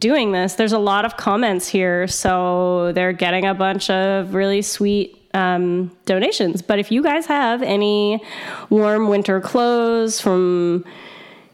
[0.00, 0.54] doing this.
[0.54, 2.06] There's a lot of comments here.
[2.06, 6.62] So they're getting a bunch of really sweet um, donations.
[6.62, 8.22] But if you guys have any
[8.70, 10.84] warm winter clothes from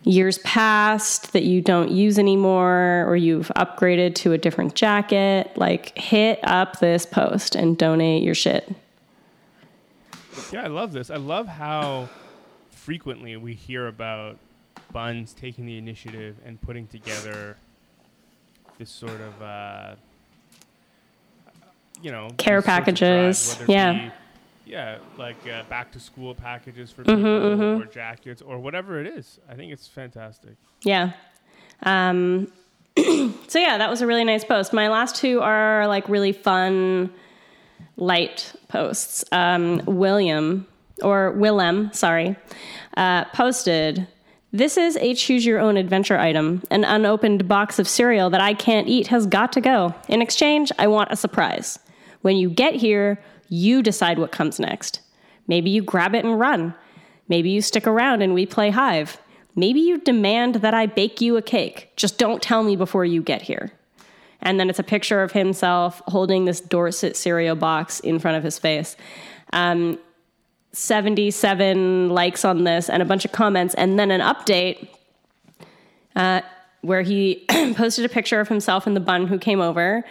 [0.05, 5.97] years past that you don't use anymore or you've upgraded to a different jacket, like
[5.99, 8.73] hit up this post and donate your shit.
[10.53, 11.11] Yeah, I love this.
[11.11, 12.09] I love how
[12.71, 14.39] frequently we hear about
[14.93, 17.57] Buns taking the initiative and putting together
[18.81, 19.95] this sort of, uh,
[22.03, 23.93] you know, Care these sorts of packages, drives, yeah.
[23.93, 24.13] be-
[24.73, 29.07] yeah, like uh, back to school packages for Mm-hmm, people or jackets or whatever it
[29.07, 29.39] is.
[29.51, 30.57] I think it's fantastic.
[30.83, 31.13] Yeah.
[31.83, 32.51] Um,
[32.97, 34.73] so yeah, that was a really nice post.
[34.73, 37.13] My last two are like really fun,
[37.99, 39.25] light posts.
[39.31, 40.67] Um, William
[41.03, 42.35] or Willem, sorry,
[42.97, 44.07] uh, posted.
[44.53, 46.63] This is a choose your own adventure item.
[46.71, 49.95] An unopened box of cereal that I can't eat has got to go.
[50.09, 51.79] In exchange, I want a surprise.
[52.23, 55.01] When you get here, you decide what comes next.
[55.47, 56.75] Maybe you grab it and run.
[57.29, 59.19] Maybe you stick around and we play Hive.
[59.55, 61.93] Maybe you demand that I bake you a cake.
[61.97, 63.71] Just don't tell me before you get here.
[64.41, 68.43] And then it's a picture of himself holding this Dorset cereal box in front of
[68.43, 68.97] his face.
[69.53, 69.99] Um,
[70.73, 74.89] 77 likes on this and a bunch of comments, and then an update
[76.17, 76.41] uh,
[76.83, 80.05] where he posted a picture of himself and the bun who came over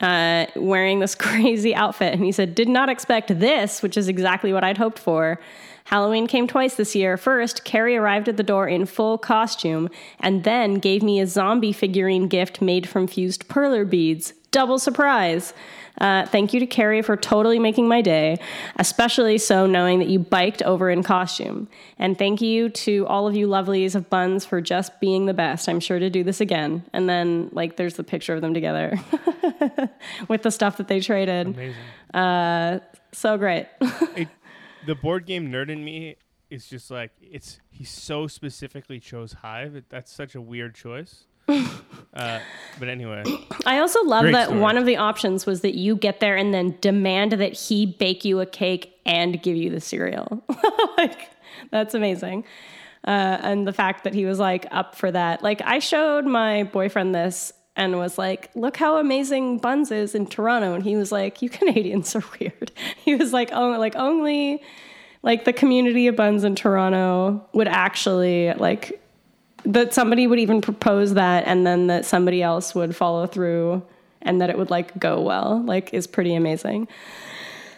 [0.00, 2.12] uh, wearing this crazy outfit.
[2.12, 5.40] And he said, Did not expect this, which is exactly what I'd hoped for.
[5.84, 7.16] Halloween came twice this year.
[7.16, 11.72] First, Carrie arrived at the door in full costume and then gave me a zombie
[11.72, 14.32] figurine gift made from fused perler beads.
[14.50, 15.52] Double surprise.
[16.00, 18.38] Uh, thank you to Carrie for totally making my day,
[18.76, 21.68] especially so knowing that you biked over in costume.
[21.98, 25.68] And thank you to all of you lovelies of buns for just being the best.
[25.68, 26.84] I'm sure to do this again.
[26.92, 28.98] And then, like, there's the picture of them together
[30.28, 31.48] with the stuff that they traded.
[31.48, 31.74] Amazing.
[33.14, 33.68] So great.
[34.16, 34.28] it,
[34.86, 36.16] the board game nerd in me
[36.50, 39.84] is just like it's he so specifically chose Hive.
[39.88, 41.26] That's such a weird choice.
[42.14, 42.40] uh,
[42.78, 43.22] but anyway,
[43.66, 44.60] I also love that story.
[44.60, 48.24] one of the options was that you get there and then demand that he bake
[48.24, 50.42] you a cake and give you the cereal.
[50.96, 51.30] like,
[51.70, 52.44] that's amazing.
[53.06, 55.42] Uh, and the fact that he was like up for that.
[55.42, 60.26] Like, I showed my boyfriend this and was like, look how amazing Buns is in
[60.26, 60.74] Toronto.
[60.74, 62.72] And he was like, you Canadians are weird.
[63.04, 64.62] He was like, oh, like only
[65.22, 69.00] like the community of Buns in Toronto would actually like
[69.64, 73.82] that somebody would even propose that and then that somebody else would follow through
[74.22, 76.88] and that it would like go well like is pretty amazing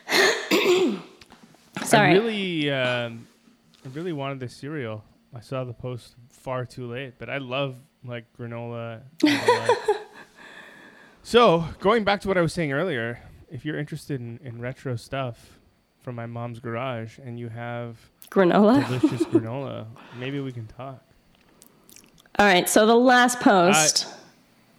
[1.85, 3.27] sorry I really, um,
[3.85, 5.05] I really wanted the cereal.
[5.35, 9.03] I saw the post far too late, but I love like granola.
[9.23, 10.01] and all that.
[11.23, 13.21] so going back to what I was saying earlier,
[13.51, 15.59] if you're interested in, in retro stuff
[16.01, 17.99] from my mom's garage and you have
[18.31, 19.87] granola delicious granola,
[20.19, 21.06] maybe we can talk.
[22.39, 24.07] All right so the last post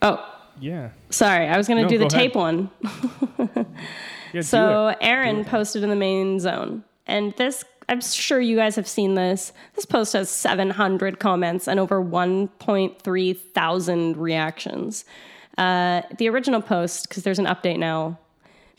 [0.02, 0.24] oh
[0.60, 0.90] Yeah.
[1.10, 2.20] sorry i was going to No, do the go ahead.
[2.26, 2.70] tape one
[4.34, 4.42] Yeah.
[4.42, 4.94] So.
[5.00, 9.54] Aaron posted in the main zone, and this I'm sure you guys have seen this.
[9.74, 15.06] This post has 700 comments and over 1.3 thousand reactions.
[15.56, 18.18] Uh, the original post, because there's an update now,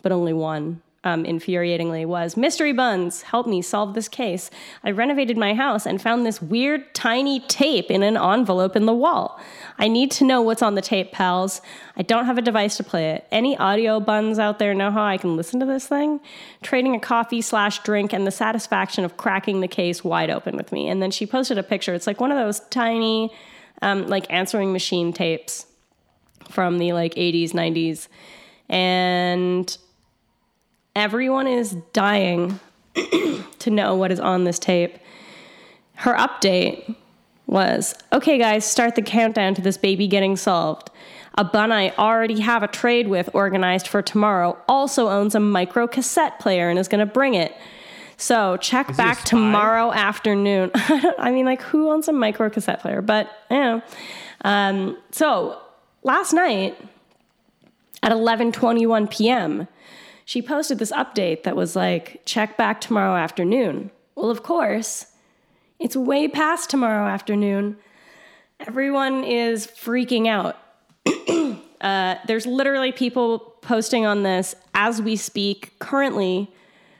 [0.03, 0.83] but only one.
[1.05, 4.51] Um, infuriatingly was mystery buns help me solve this case.
[4.83, 8.93] I renovated my house and found this weird tiny tape in an envelope in the
[8.93, 9.39] wall.
[9.77, 11.61] I need to know what's on the tape pals.
[11.95, 13.25] I don't have a device to play it.
[13.31, 16.19] Any audio buns out there know how i can listen to this thing?
[16.63, 20.73] Trading a coffee slash drink and the satisfaction of cracking the case wide open with
[20.73, 20.89] me.
[20.89, 21.93] And then she posted a picture.
[21.93, 23.31] It's like one of those tiny
[23.81, 25.65] um, like answering machine tapes
[26.49, 28.09] from the like 80s 90s
[28.67, 29.77] and
[30.99, 32.59] everyone is dying
[33.59, 34.97] to know what is on this tape.
[35.95, 36.93] Her update
[37.47, 40.91] was okay guys start the countdown to this baby getting solved.
[41.35, 45.87] A bun i already have a trade with organized for tomorrow also owns a micro
[45.87, 47.55] cassette player and is going to bring it.
[48.17, 50.69] So check he a back tomorrow afternoon.
[50.75, 53.01] I, I mean like who owns a micro cassette player?
[53.01, 53.81] But you know
[54.43, 55.61] um, so
[56.03, 56.77] last night
[58.03, 59.67] at 11:21 p.m.
[60.29, 63.89] she posted this update that was like check back tomorrow afternoon.
[64.13, 65.07] Well, of course,
[65.79, 67.77] it's way past tomorrow afternoon.
[68.59, 70.55] Everyone is freaking out.
[71.81, 76.53] uh, there's literally people posting on this as we speak currently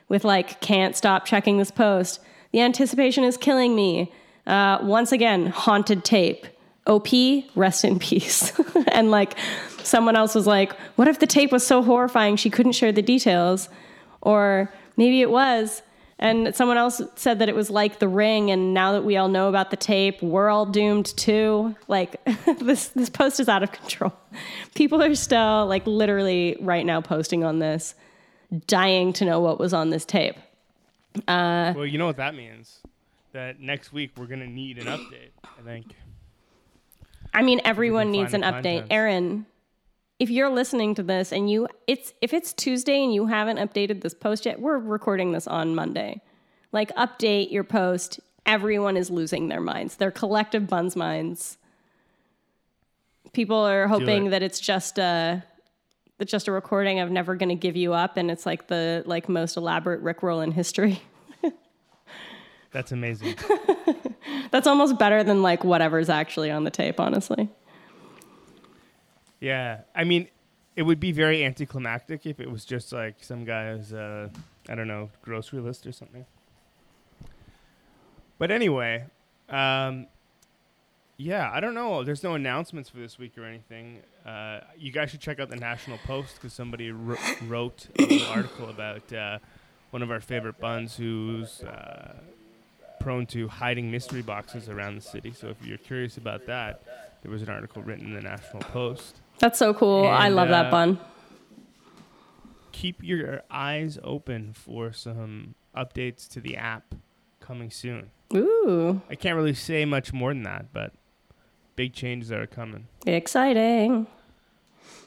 [0.07, 2.21] with like can't stop checking this post.
[2.51, 4.11] The anticipation is killing me.
[4.47, 6.47] Uh, once again, haunted tape.
[6.89, 7.07] OP,
[7.55, 8.51] rest in peace.
[8.91, 9.37] and like
[9.83, 13.01] someone else was like, what if the tape was so horrifying she couldn't share the
[13.01, 13.69] details?
[14.21, 15.81] Or maybe it was.
[16.21, 19.29] And someone else said that it was like the ring, and now that we all
[19.29, 21.77] know about the tape, we're all doomed too.
[21.87, 22.21] Like
[22.59, 24.11] this, this post is out of control.
[24.75, 27.95] People are still like literally right now posting on this,
[28.67, 30.35] dying to know what was on this tape.
[31.25, 32.79] Uh, well, you know what that means.
[33.31, 35.31] That next week we're gonna need an update.
[35.45, 35.95] I think.
[37.39, 38.87] I mean, everyone needs an update.
[38.89, 39.45] Aaron,
[40.19, 44.01] if you're listening to this and you it's if it's Tuesday and you haven't updated
[44.01, 46.21] this post yet, we're recording this on Monday.
[46.73, 48.19] Like update your post.
[48.45, 49.95] Everyone is losing their minds.
[49.95, 51.57] Their collective buns minds.
[53.31, 54.29] People are hoping it.
[54.31, 55.41] that it's just a
[56.19, 59.29] it's just a recording of Never Gonna Give You Up and it's like the like
[59.29, 61.01] most elaborate Rickroll in history.
[62.72, 63.36] That's amazing.
[64.51, 67.49] That's almost better than like whatever's actually on the tape, honestly.
[69.39, 70.28] Yeah, I mean,
[70.76, 74.30] it would be very anticlimactic if it was just like some guy's, uh,
[74.67, 76.26] I don't know, grocery list or something.
[78.38, 79.05] But anyway,
[79.49, 80.07] um,
[81.17, 82.03] yeah, I don't know.
[82.03, 83.99] There's no announcements for this week or anything.
[84.26, 87.15] Uh, you guys should check out the National Post because somebody wr-
[87.45, 89.39] wrote an article about uh,
[89.91, 92.13] one of our favorite buns who's uh,
[92.99, 95.33] prone to hiding mystery boxes around the city.
[95.33, 96.83] So if you're curious about that,
[97.21, 100.05] there was an article written in the National Post That's so cool.
[100.07, 100.99] I love uh, that bun.
[102.71, 106.95] keep your eyes open for some updates to the app
[107.39, 108.11] coming soon.
[108.35, 110.93] Ooh, I can't really say much more than that, but
[111.75, 112.87] big changes are coming.
[113.05, 114.07] exciting.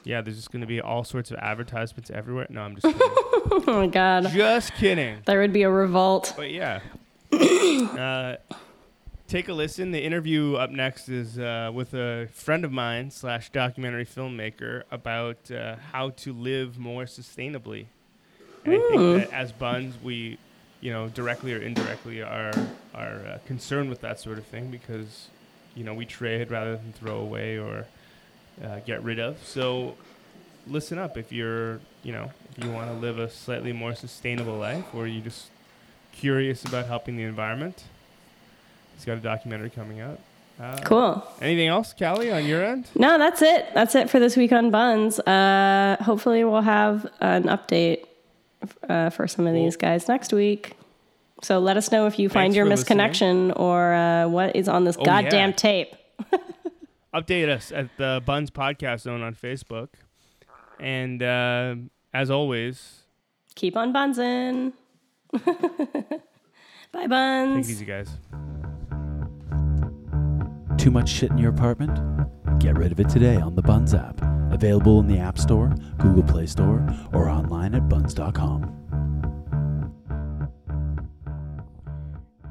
[0.05, 2.47] Yeah, there's just going to be all sorts of advertisements everywhere.
[2.49, 2.99] No, I'm just kidding.
[3.05, 4.29] Oh my god.
[4.31, 5.19] just kidding.
[5.25, 6.33] There would be a revolt.
[6.35, 6.81] But yeah.
[7.99, 8.35] uh,
[9.27, 9.91] take a listen.
[9.91, 15.49] The interview up next is uh, with a friend of mine slash documentary filmmaker about
[15.51, 17.87] uh, how to live more sustainably.
[18.65, 20.37] And I think that as buns, we,
[20.81, 22.53] you know, directly or indirectly are
[22.93, 25.27] are uh, concerned with that sort of thing because,
[25.75, 27.85] you know, we trade rather than throw away or
[28.63, 29.43] uh, get rid of.
[29.45, 29.95] So
[30.67, 34.57] listen up if you're, you know, if you want to live a slightly more sustainable
[34.57, 35.47] life or you just
[36.13, 37.83] curious about helping the environment.
[38.95, 40.19] He's got a documentary coming out.
[40.59, 41.27] Uh, Cool.
[41.41, 42.87] Anything else, Callie, on your end?
[42.95, 43.67] No, that's it.
[43.73, 45.19] That's it for this week on Buns.
[45.19, 48.05] Uh, hopefully, we'll have an update
[48.87, 50.77] uh, for some of these guys next week.
[51.41, 52.99] So let us know if you find your for listening.
[52.99, 55.55] misconnection or uh, what is on this Oh, goddamn yeah.
[55.55, 55.95] tape.
[57.13, 59.89] Update us at the Buns Podcast Zone on Facebook.
[60.79, 61.75] And uh,
[62.13, 63.01] as always,
[63.55, 64.73] Keep on bunsin.
[66.91, 67.67] Bye, take buns.
[67.67, 68.09] it easy, guys.
[70.77, 71.97] Too much shit in your apartment?
[72.59, 74.21] Get rid of it today on the Buns app.
[74.51, 78.79] Available in the App Store, Google Play Store, or online at buns.com.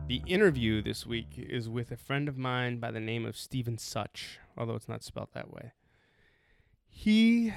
[0.08, 3.78] The interview this week is with a friend of mine by the name of Stephen
[3.78, 5.72] Such, although it's not spelled that way.
[6.88, 7.52] He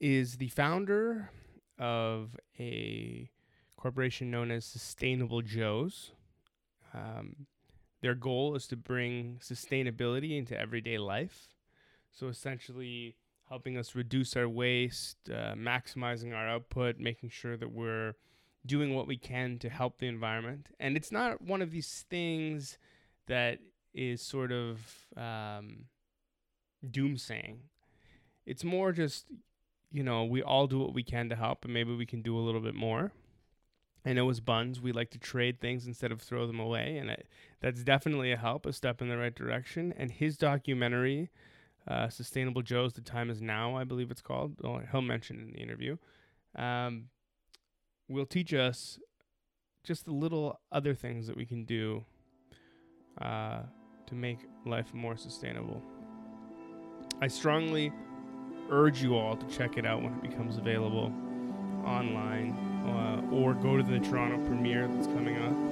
[0.00, 1.30] is the founder
[1.78, 3.30] of a
[3.78, 6.10] corporation known as Sustainable Joe's.
[6.92, 7.46] Um,
[8.02, 11.54] their goal is to bring sustainability into everyday life.
[12.12, 13.16] So essentially,
[13.48, 18.14] helping us reduce our waste, uh, maximizing our output, making sure that we're
[18.66, 20.68] doing what we can to help the environment.
[20.78, 22.78] And it's not one of these things
[23.26, 23.60] that
[23.94, 24.78] is sort of
[25.16, 25.86] um,
[26.84, 27.58] doomsaying.
[28.44, 29.26] It's more just,
[29.92, 32.36] you know, we all do what we can to help, and maybe we can do
[32.36, 33.12] a little bit more.
[34.06, 37.10] I know as buns, we like to trade things instead of throw them away, and
[37.10, 37.28] it,
[37.60, 39.92] that's definitely a help, a step in the right direction.
[39.96, 41.30] And his documentary,
[41.86, 45.42] uh, Sustainable Joe's The Time Is Now, I believe it's called, oh, he'll mention it
[45.42, 45.96] in the interview,
[46.56, 47.06] um,
[48.08, 48.98] will teach us
[49.84, 52.04] just the little other things that we can do
[53.20, 53.62] uh,
[54.06, 55.82] to make life more sustainable.
[57.20, 57.92] I strongly
[58.70, 61.12] urge you all to check it out when it becomes available
[61.84, 65.67] online uh, or go to the Toronto premiere that's coming up.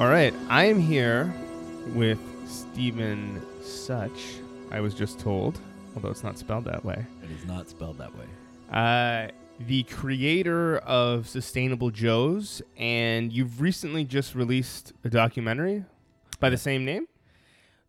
[0.00, 1.30] All right, I am here
[1.88, 4.38] with Stephen Such.
[4.70, 5.58] I was just told,
[5.94, 7.04] although it's not spelled that way.
[7.22, 8.24] It is not spelled that way.
[8.72, 9.30] Uh,
[9.66, 15.84] the creator of Sustainable Joe's, and you've recently just released a documentary
[16.38, 17.06] by the same name.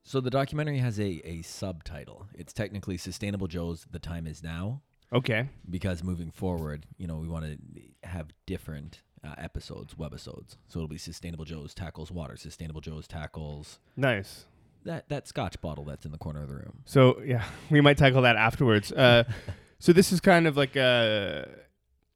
[0.03, 2.25] So the documentary has a, a subtitle.
[2.33, 4.81] It's technically Sustainable Joe's The Time Is Now
[5.13, 5.47] Okay.
[5.69, 7.57] because moving forward, you know, we want to
[8.03, 10.57] have different uh, episodes, webisodes.
[10.67, 14.45] So it'll be Sustainable Joe's tackles water, Sustainable Joe's tackles Nice.
[14.85, 16.79] that that scotch bottle that's in the corner of the room.
[16.85, 18.91] So yeah, we might tackle that afterwards.
[18.91, 19.23] Uh,
[19.79, 21.47] so this is kind of like a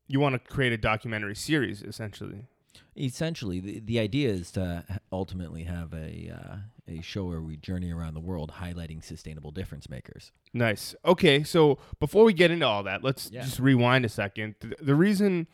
[0.07, 2.45] you want to create a documentary series essentially.
[2.97, 6.55] Essentially, the, the idea is to ultimately have a uh,
[6.87, 10.31] a show where we journey around the world highlighting sustainable difference makers.
[10.53, 10.95] Nice.
[11.03, 13.41] Okay, so before we get into all that, let's Yeah.
[13.41, 14.55] just rewind a second.
[14.61, 15.47] Th- The reason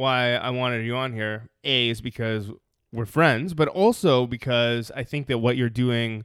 [0.00, 2.50] why I wanted you on here, A, is because
[2.90, 6.24] we're friends, but also because I think that what you're doing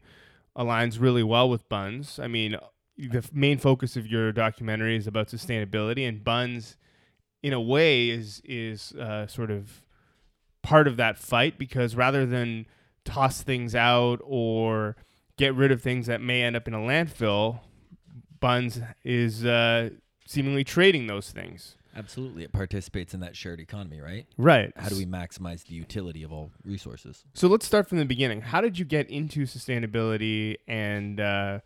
[0.58, 2.18] aligns really well with Buns.
[2.18, 2.56] I mean,
[2.98, 6.78] the f- main focus of your documentary is about sustainability, and Buns,
[7.44, 9.84] in a way, is is uh, sort of
[10.64, 12.66] part of that fight because rather than
[13.04, 14.96] toss things out or
[15.38, 17.60] get rid of things that may end up in a landfill,
[18.40, 19.90] Buns is uh,
[20.26, 21.76] seemingly trading those things.
[21.96, 24.26] Absolutely, it participates in that shared economy, right?
[24.38, 24.74] Right.
[24.76, 27.24] How do we maximize the utility of all resources?
[27.34, 28.42] So let's start from the beginning.
[28.42, 31.60] How did you get into sustainability and uh,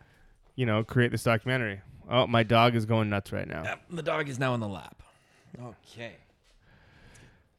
[0.55, 1.81] you know create this documentary?
[2.09, 3.77] Oh, my dog is going nuts right now.
[3.89, 5.01] the dog is now in the lap.
[5.61, 6.15] Okay.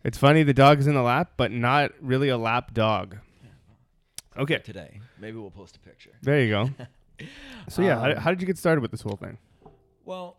[0.04, 3.18] It's funny the dog is in the lap, but not really a lap dog.
[4.36, 6.12] Okay, Today, maybe we'll post a picture.
[6.22, 6.70] there you go.
[7.68, 9.36] So yeah, how, Um, how did you get started with this whole thing?
[10.06, 10.38] Well,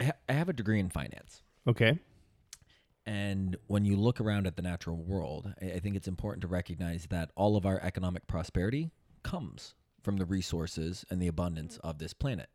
[0.00, 1.42] I have a degree in finance.
[1.66, 1.98] Okay.
[3.06, 7.06] And when you look around at the natural world, I, think it's important to recognize
[7.10, 8.90] that all of our economic prosperity
[9.22, 12.48] comes from the resources and the abundance of this planet.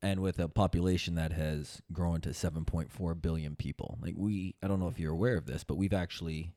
[0.00, 4.80] And with a population that has grown to 7.4 billion people, like we, I don't
[4.80, 6.52] know if you're aware of this, but we've actually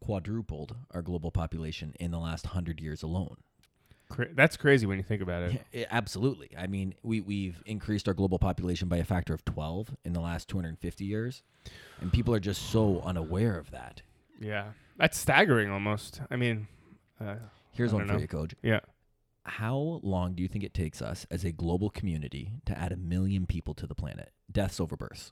[0.00, 3.36] quadrupled our global population in the last 100 years alone.
[4.08, 5.62] Cra- that's crazy when you think about it.
[5.72, 6.50] Yeah, absolutely.
[6.56, 10.20] I mean, we we've increased our global population by a factor of 12 in the
[10.20, 11.42] last 250 years,
[12.00, 14.02] and people are just so unaware of that.
[14.40, 16.20] Yeah, that's staggering almost.
[16.30, 16.68] I mean,
[17.20, 17.36] uh,
[17.72, 18.18] Here's I one for know.
[18.20, 18.54] you, coach.
[18.62, 18.80] yeah.
[19.44, 22.96] How long do you think it takes us as a global community to add a
[22.96, 24.30] million people to the planet?
[24.50, 25.30] Deaths over births.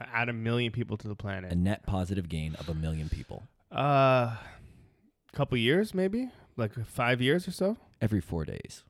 [0.00, 1.52] Add a million people to the planet.
[1.52, 4.34] A net positive gain of a million people Uh,
[5.34, 6.30] couple years maybe,
[6.60, 7.76] like five years or so.
[8.00, 8.84] every four days.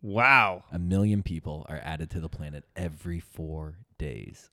[0.00, 4.50] Wow, A million people are added to the planet every four days.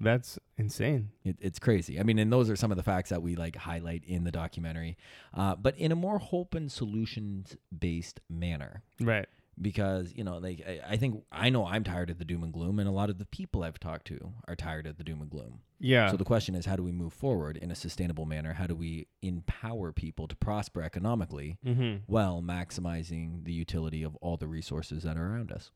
[0.00, 1.10] that's insane.
[1.24, 2.00] It, it's crazy.
[2.00, 4.30] I mean, and those are some of the facts that we like highlight in the
[4.32, 4.96] documentary,
[5.34, 8.82] uh, but in a more hope and solutions based manner.
[9.00, 9.26] Right.
[9.60, 12.52] Because you know, like I, I think I know I'm tired of the doom and
[12.52, 15.20] gloom, and a lot of the people I've talked to are tired of the doom
[15.20, 15.60] and gloom.
[15.80, 16.10] Yeah.
[16.10, 18.52] So the question is, how do we move forward in a sustainable manner?
[18.54, 22.02] How do we empower people to prosper economically mm-hmm.
[22.06, 25.70] while maximizing the utility of all the resources that are around us?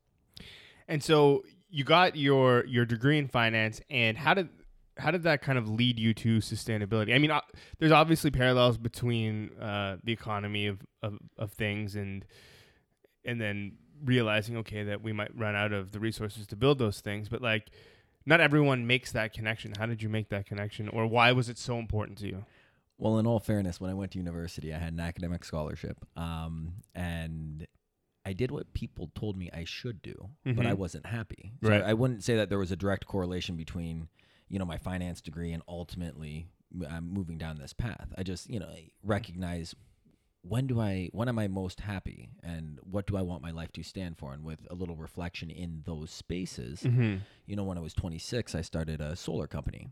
[0.89, 4.49] And so you got your your degree in finance, and how did
[4.99, 7.15] how did that kind of lead you to sustainability?
[7.15, 7.41] I mean, uh,
[7.79, 12.25] there's obviously parallels between uh, the economy of, of of things and
[13.25, 17.01] and then realizing okay that we might run out of the resources to build those
[17.01, 17.71] things, but like
[18.27, 19.73] not everyone makes that connection.
[19.79, 22.45] How did you make that connection, or why was it so important to you?
[22.99, 26.75] Well, in all fairness, when I went to university, I had an academic scholarship, um,
[26.95, 27.67] and
[28.25, 30.79] I did what people told me I should do, but I Mhm.
[30.79, 31.53] wasn't happy.
[31.63, 31.83] So Right.
[31.83, 34.09] I wouldn't say that there was a direct correlation between,
[34.49, 36.47] you know, my finance degree and ultimately
[36.87, 38.15] uh, moving down this path.
[38.17, 39.75] I just, you know, recognize
[40.43, 43.73] when do I, when am I most happy, and what do I want my life
[43.73, 47.17] to stand for, and with a little reflection in those spaces Mm-hmm.
[47.47, 49.89] you know, when I was 26, I started a solar company.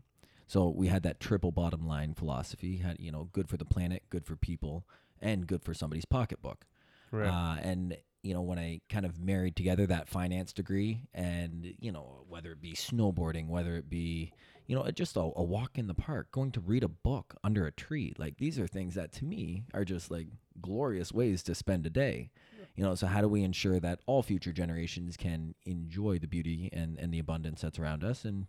[0.47, 4.03] So we had that triple bottom line philosophy, had, you know, good for the planet,
[4.09, 4.85] good for people,
[5.21, 6.65] and good for somebody's pocketbook.
[7.11, 7.29] Right.
[7.29, 11.91] Uh, and, you know, when I kind of married together that finance degree and, you
[11.91, 14.33] know, whether it be snowboarding, whether it be,
[14.67, 17.65] you know, just a, a walk in the park, going to read a book under
[17.65, 20.27] a tree, like these are things that to me are just like
[20.59, 22.31] glorious ways to spend a day.
[22.75, 26.69] You know, so how do we ensure that all future generations can enjoy the beauty
[26.71, 28.47] and, and the abundance that's around us and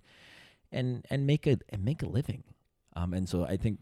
[0.70, 2.44] and and make a and make a living?
[2.94, 3.78] Um, and so I think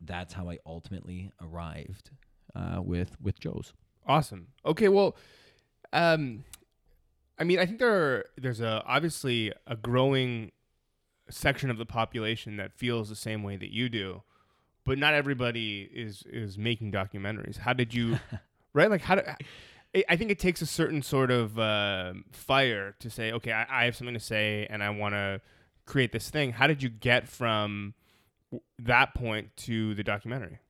[0.00, 2.10] that's how I ultimately arrived
[2.54, 3.74] uh, with with Joe's.
[4.06, 4.48] Awesome.
[4.64, 5.16] Okay, well,
[5.92, 6.44] um,
[7.38, 10.52] I mean, I think there are, there's a obviously a growing
[11.30, 14.22] section of the population that feels the same way that you do,
[14.84, 17.58] but not everybody is is making documentaries.
[17.58, 18.18] How did you,
[18.72, 18.90] right?
[18.90, 19.22] Like, how do
[20.08, 23.84] I- think it takes a certain sort of uh, fire to say, okay, I, I
[23.84, 25.40] have something to say and I want to
[25.84, 26.52] create this thing.
[26.52, 27.92] How did you get from
[28.78, 30.60] that point to the documentary?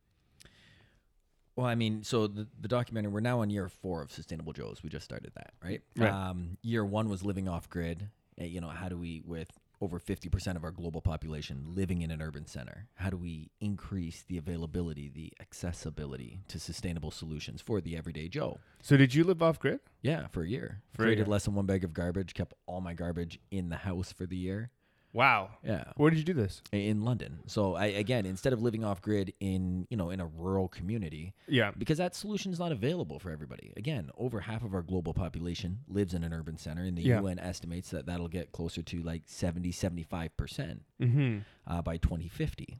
[1.55, 4.83] Well, I mean, so the, the documentary, we're now on year four of Sustainable Joe's.
[4.83, 5.83] We just started that, right?
[5.97, 6.11] Right.
[6.11, 8.09] Um, year one was living off grid.
[8.41, 9.51] Uh, you know, how do we, with
[9.83, 14.23] over 50% of our global population living in an urban center, how do we increase
[14.23, 18.61] the availability, the accessibility to sustainable solutions for the everyday Joe?
[18.81, 19.81] So, did you live off grid?
[20.01, 20.83] Yeah, for a year.
[20.95, 21.33] For a Created year.
[21.33, 24.37] less than one bag of garbage, kept all my garbage in the house for the
[24.37, 24.71] year.
[25.15, 25.51] Wow.
[25.63, 25.85] Yeah.
[25.97, 26.63] Where did you do this?
[26.73, 27.41] In London.
[27.47, 31.35] So I again, instead of living off grid in, you know, in a rural community,
[31.49, 31.71] Yeah.
[31.77, 33.73] because that solution is not available for everybody.
[33.77, 37.21] Again, over half of our global population lives in an urban center, and the Yeah.
[37.21, 41.39] UN estimates that that'll get closer to like 70, 75% Mm-hmm.
[41.67, 42.79] uh, by 2050.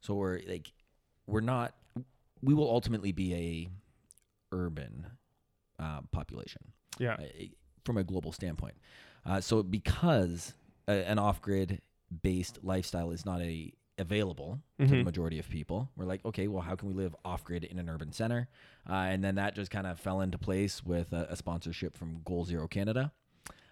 [0.00, 0.72] So we're like,
[1.26, 1.74] we're not,
[2.42, 3.68] we will ultimately be a
[4.52, 5.06] urban
[5.80, 6.62] uh, population
[6.98, 7.14] Yeah.
[7.14, 7.24] uh,
[7.84, 8.74] from a global standpoint.
[9.24, 10.54] Uh, so because
[10.88, 11.80] a, an off-grid
[12.22, 15.04] based lifestyle is not a available to the Mhm.
[15.04, 18.10] majority of people, we're like, okay, well, how can we live off-grid in an urban
[18.10, 18.48] center?
[18.88, 22.22] Uh, and then that just kind of fell into place with a, a sponsorship from
[22.24, 23.12] Goal Zero Canada.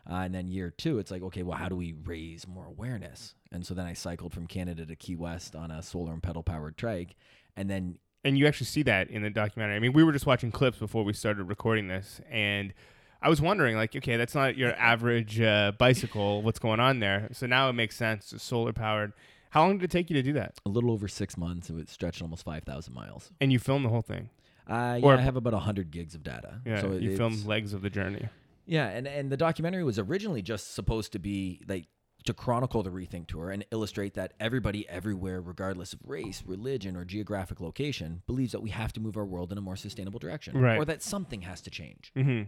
[0.09, 3.35] Uh, and then year two, it's like, okay, well, how do we raise more awareness?
[3.51, 6.43] And so then I cycled from Canada to Key West on a solar and pedal
[6.43, 7.17] powered trike.
[7.57, 9.77] And then And you actually see that in the documentary.
[9.77, 12.75] I mean, we were just watching clips before we started recording this, and
[13.23, 16.43] I was wondering, like, okay, that's not your average uh, bicycle.
[16.43, 17.29] What's going on there?
[17.33, 18.33] So now it makes sense.
[18.33, 19.13] It's solar powered.
[19.51, 20.55] How long did it take you to do that?
[20.65, 23.33] a little over six months, it was stretched almost 5,000 miles.
[23.41, 24.31] And you filmed the whole thing.
[24.69, 26.61] Uh, yeah, Or- I have about 100 gigs of data.
[26.65, 26.81] Yeah.
[26.81, 28.29] so you filmed legs of the journey.
[28.67, 31.87] Yeah, and and the documentary was originally just supposed to be like
[32.25, 37.05] to chronicle the rethink tour and illustrate that everybody everywhere regardless of race, religion or
[37.05, 40.57] geographic location believes that we have to move our world in a more sustainable direction
[40.57, 40.79] Right.
[40.79, 42.13] or that something has to change.
[42.15, 42.43] Mm-hmm.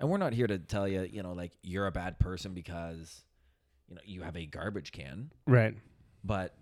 [0.00, 3.24] And we're not here to tell you, you know, like you're a bad person because
[3.88, 5.74] you know you have a garbage can, Right.
[6.24, 6.54] but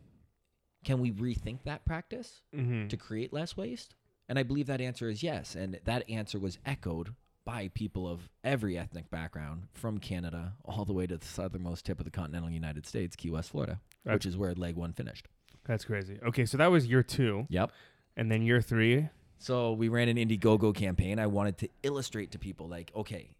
[0.84, 2.88] can we rethink that practice Mm-hmm.
[2.88, 3.94] to create less waste?
[4.28, 5.54] And I believe that answer is yes.
[5.54, 7.14] And that answer was echoed
[7.44, 11.98] by people of every ethnic background from Canada all the way to the southernmost tip
[12.00, 15.28] of the continental United States, Key West, Florida, That's- which is where leg one finished.
[15.64, 16.18] That's crazy.
[16.26, 17.70] Okay, so that was year two, Yep.
[18.16, 19.08] and then year three.
[19.38, 21.18] So we ran an Indiegogo campaign.
[21.18, 23.30] I wanted to illustrate to people like, okay,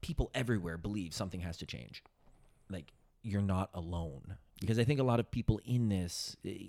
[0.00, 2.02] people everywhere believe something has to change.
[2.70, 2.92] Like
[3.22, 4.36] you're not alone.
[4.60, 6.68] Because I think a lot of people in this eh,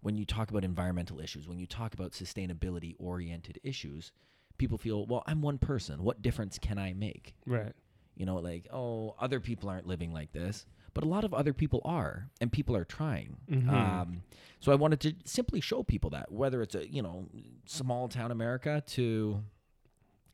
[0.00, 4.12] when you talk about environmental issues, when you talk about sustainability oriented issues,
[4.56, 6.02] people feel, well, I'm one person.
[6.02, 7.34] What difference can I make?
[7.46, 7.72] Right.
[8.16, 10.66] You know, like, oh, other people aren't living like this.
[10.94, 13.36] But a lot of other people are, and people are trying.
[13.48, 13.68] Mhm.
[13.68, 14.22] Um,
[14.60, 17.28] so I wanted to simply show people that, whether it's a you know
[17.66, 19.42] small town America to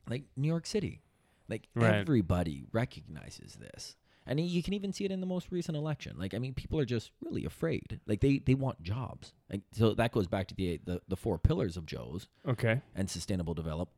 [0.09, 1.01] like New York City,
[1.49, 1.93] like Right.
[1.95, 3.95] everybody recognizes this,
[4.25, 6.17] and you can even see it in the most recent election.
[6.17, 7.99] Like I mean, people are just really afraid.
[8.07, 9.33] Like they they want jobs.
[9.51, 12.81] Like so that goes back to the the, the four pillars of Joe's Okay.
[12.95, 13.89] and sustainable develop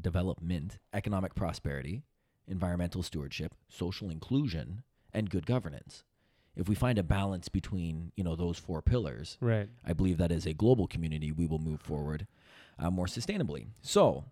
[0.00, 2.02] development, economic prosperity,
[2.46, 4.82] environmental stewardship, social inclusion,
[5.14, 6.04] and good governance.
[6.54, 9.68] If we find a balance between, you know, those four pillars, Right.
[9.86, 12.26] I believe that as a global community, we will move forward
[12.78, 13.68] uh, more sustainably.
[13.80, 14.24] So,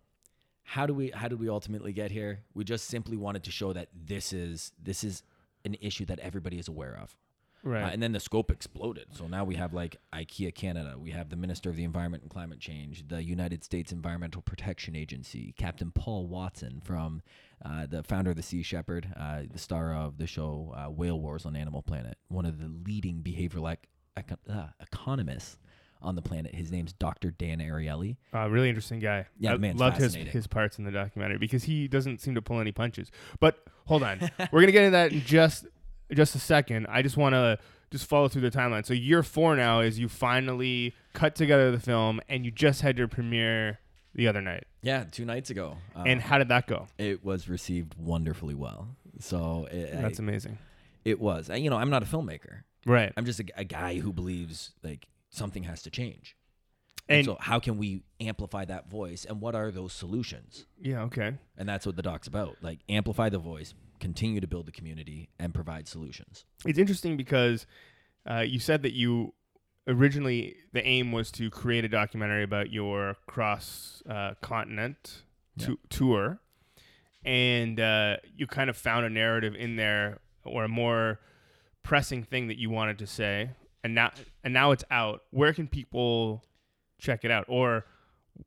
[0.63, 2.41] how do we how did we ultimately get here?
[2.55, 5.23] We just simply wanted to show that this is this is
[5.65, 7.17] an issue that everybody is aware of.
[7.63, 7.83] Right.
[7.83, 9.07] Uh, and then the scope exploded.
[9.13, 12.31] So now we have like IKEA Canada, we have the Minister of the Environment and
[12.31, 17.23] Climate Change, the United States Environmental Protection Agency, Captain Paul Watson from
[17.65, 21.21] uh, the founder of the Sea Shepherd, uh, the star of the show uh, Whale
[21.21, 25.59] Wars on Animal Planet, one of the leading behavioral ec- eco- uh, economists
[26.03, 26.55] on the planet.
[26.55, 27.31] His name's Dr.
[27.31, 28.17] Dan Ariely.
[28.35, 29.27] Uh, really interesting guy.
[29.39, 32.43] Yeah, I man's loved his his parts in the documentary because he doesn't seem to
[32.43, 33.11] pull any punches.
[33.39, 34.21] But hold on,
[34.53, 35.67] we're gonna get into that in just
[36.15, 36.87] just a second.
[36.89, 37.59] I just want to
[37.91, 38.85] just follow through the timeline.
[38.87, 42.97] So year four now is you finally cut together the film and you just had
[42.99, 43.81] your premiere
[44.15, 44.65] the other night.
[44.83, 45.77] Yeah, two nights ago.
[45.95, 46.87] Uh, and how did that go?
[46.99, 48.89] it was received wonderfully well.
[49.19, 50.59] So it, That's I- amazing.
[51.05, 51.51] it was.
[51.51, 52.63] I- You know, I'm not a filmmaker.
[52.87, 53.13] Right.
[53.17, 56.37] I'm just a, a guy who believes like something has to change.
[57.09, 60.67] And- And, so, how can we amplify that voice, and what are those solutions?
[60.81, 61.03] Yeah.
[61.03, 61.33] Okay.
[61.59, 62.57] And that's what the doc's about.
[62.63, 66.45] Like amplify the voice, continue to build the community, and provide solutions.
[66.65, 67.67] It's interesting because
[68.29, 69.35] uh, you said that you
[69.87, 75.23] originally the aim was to create a documentary about your cross uh, continent
[75.57, 75.75] Yeah.
[75.89, 76.41] tour,
[77.25, 81.21] and uh, you kind of found a narrative in there or a more
[81.83, 83.51] pressing thing that you wanted to say,
[83.85, 84.11] and now
[84.45, 85.23] and now it's out.
[85.31, 86.45] Where can people
[86.99, 87.85] check it out, or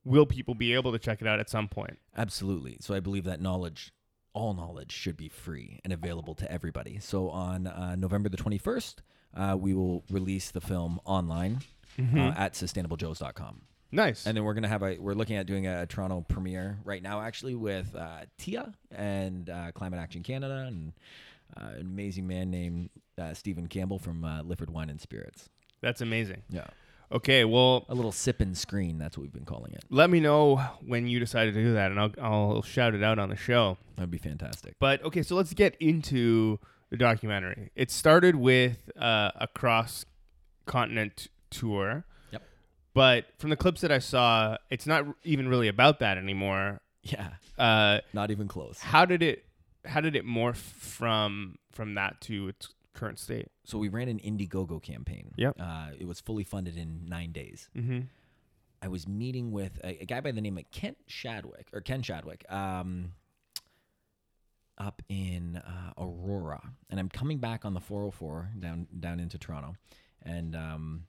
[0.06, 1.98] will people be able to check it out at some point?
[2.16, 2.78] Absolutely.
[2.80, 3.92] So I believe that knowledge,
[4.34, 7.00] all knowledge, should be free and available to everybody.
[7.00, 8.96] So on uh, November the 21st,
[9.36, 11.62] uh, we will release the film online
[12.00, 13.62] uh, at sustainablejoes.com.
[13.92, 14.26] Nice.
[14.26, 17.22] And then we're gonna have a we're looking at doing a, Toronto premiere right now,
[17.22, 20.94] actually with uh, Tia and uh, Climate Action Canada and
[21.56, 25.48] uh, an amazing man named uh, Stephen Campbell from uh, Lifford Wine and Spirits.
[25.82, 26.42] That's amazing.
[26.50, 26.66] Yeah,
[27.14, 27.46] Okay.
[27.46, 28.98] Well, a little sip and screen.
[28.98, 29.84] That's what we've been calling it.
[29.90, 33.20] let me know when you decided to do that, and I'll I'll shout it out
[33.20, 33.78] on the show.
[33.96, 34.76] That'd be fantastic.
[34.80, 36.60] But okay, so let's get into
[36.90, 37.70] the documentary.
[37.76, 40.06] It started with uh, a cross
[40.66, 42.06] continent tour.
[42.32, 42.42] Yep.
[42.94, 46.82] But from the clips that I saw, it's not even really about that anymore.
[47.04, 48.80] Yeah, Uh, not even close.
[48.80, 49.44] how did it
[49.86, 53.48] how did it morph from from that to its current state?
[53.66, 55.32] So we ran an Indiegogo campaign.
[55.38, 55.58] Yep.
[55.60, 57.70] Uh, it was fully funded in nine days.
[57.76, 58.02] Mm-hmm.
[58.82, 62.02] I was meeting with a, a guy by the name of Kent Shadwick or Ken
[62.02, 63.14] Shadwick um,
[64.78, 69.76] up in uh, Aurora, and I'm coming back on the 404 down down into Toronto,
[70.22, 71.04] and um,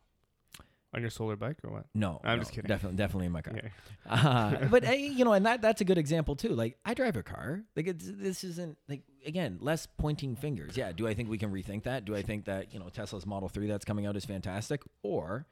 [0.95, 1.87] On your solar bike or what?
[1.95, 2.69] no, I'm no, just kidding.
[2.69, 3.55] Definitely, definitely in my car.
[3.57, 3.69] Yeah.
[4.09, 6.51] Uh, but hey, you know, and that that's a good example too.
[6.51, 7.63] Like I drive a car.
[7.77, 10.77] Like it's, this isn't like again less pointing fingers.
[10.77, 10.93] Yeah.
[10.93, 12.05] Do I think we can rethink that?
[12.05, 14.83] Do I think that you know Tesla's Model Three that's coming out is fantastic?
[15.03, 15.47] Or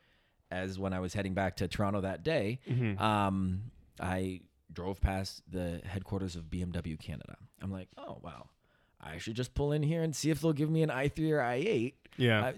[0.51, 3.03] as when I was heading back to Toronto that day, Mm-hmm.
[3.03, 3.63] um,
[4.01, 4.41] I
[4.73, 7.37] drove past the headquarters of BMW Canada.
[7.61, 8.49] I'm like, oh wow,
[9.01, 11.39] I should just pull in here and see if they'll give me an i3 or
[11.41, 11.95] i8.
[12.17, 12.45] Yeah.
[12.47, 12.53] Uh,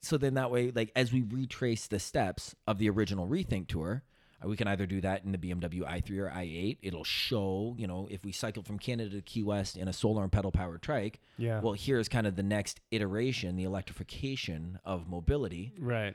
[0.00, 4.02] so then that way, like as we retrace the steps of the original Rethink tour,
[4.44, 6.78] uh, we can either do that in the BMW i3 or i8.
[6.82, 10.22] It'll show, you know, if we cycled from Canada to Key West in a solar
[10.22, 11.20] and pedal powered trike.
[11.38, 11.60] Yeah.
[11.60, 15.72] Well, here's kind of the next iteration, the electrification of mobility.
[15.78, 16.14] Right.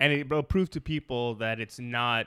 [0.00, 2.26] And it will prove to people that it's not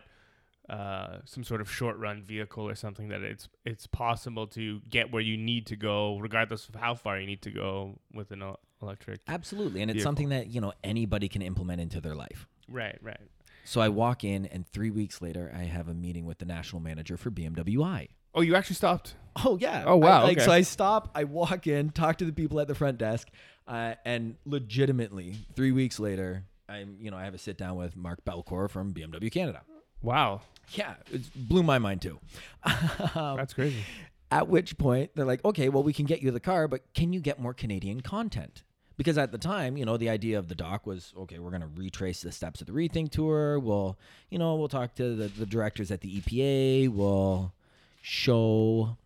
[0.70, 5.12] uh, some sort of short run vehicle or something that it's it's possible to get
[5.12, 8.42] where you need to go regardless of how far you need to go with an
[8.42, 9.22] el- electric.
[9.28, 10.08] Absolutely, and it's Vehicle.
[10.10, 12.48] something that you know anybody can implement into their life.
[12.70, 13.20] Right, right.
[13.64, 16.82] So I walk in, and three weeks later, I have a meeting with the national
[16.82, 18.08] manager for BMW i.
[18.36, 19.16] Oh, you actually stopped.
[19.44, 19.84] Oh yeah.
[19.86, 20.46] Oh, wow, I- like okay.
[20.46, 21.10] so, I stop.
[21.16, 23.30] I walk in, talk to the people at the front desk,
[23.68, 27.96] uh, and legitimately, three weeks later, I'm you know I have a sit down with
[27.96, 29.62] Mark Belcor from BMW Canada.
[30.02, 30.42] Wow,
[30.74, 32.20] Yeah, it blew my mind too.
[33.16, 33.84] that's crazy.
[34.32, 37.14] At which point they're like, okay, well, we can get you the car, but can
[37.14, 38.64] you get more Canadian content?
[38.98, 41.62] Because at the time, you know, the idea of the doc was, okay, we're going
[41.62, 43.60] to retrace the steps of the Rethink Tour.
[43.60, 43.98] We'll,
[44.30, 46.90] you know, we'll talk to the, the directors at the EPA.
[46.90, 47.54] We'll
[48.02, 48.98] show,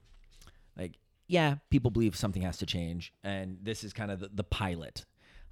[0.78, 0.94] like,
[1.28, 3.14] yeah, people believe something has to change.
[3.24, 5.06] And this is kind of the, the pilot.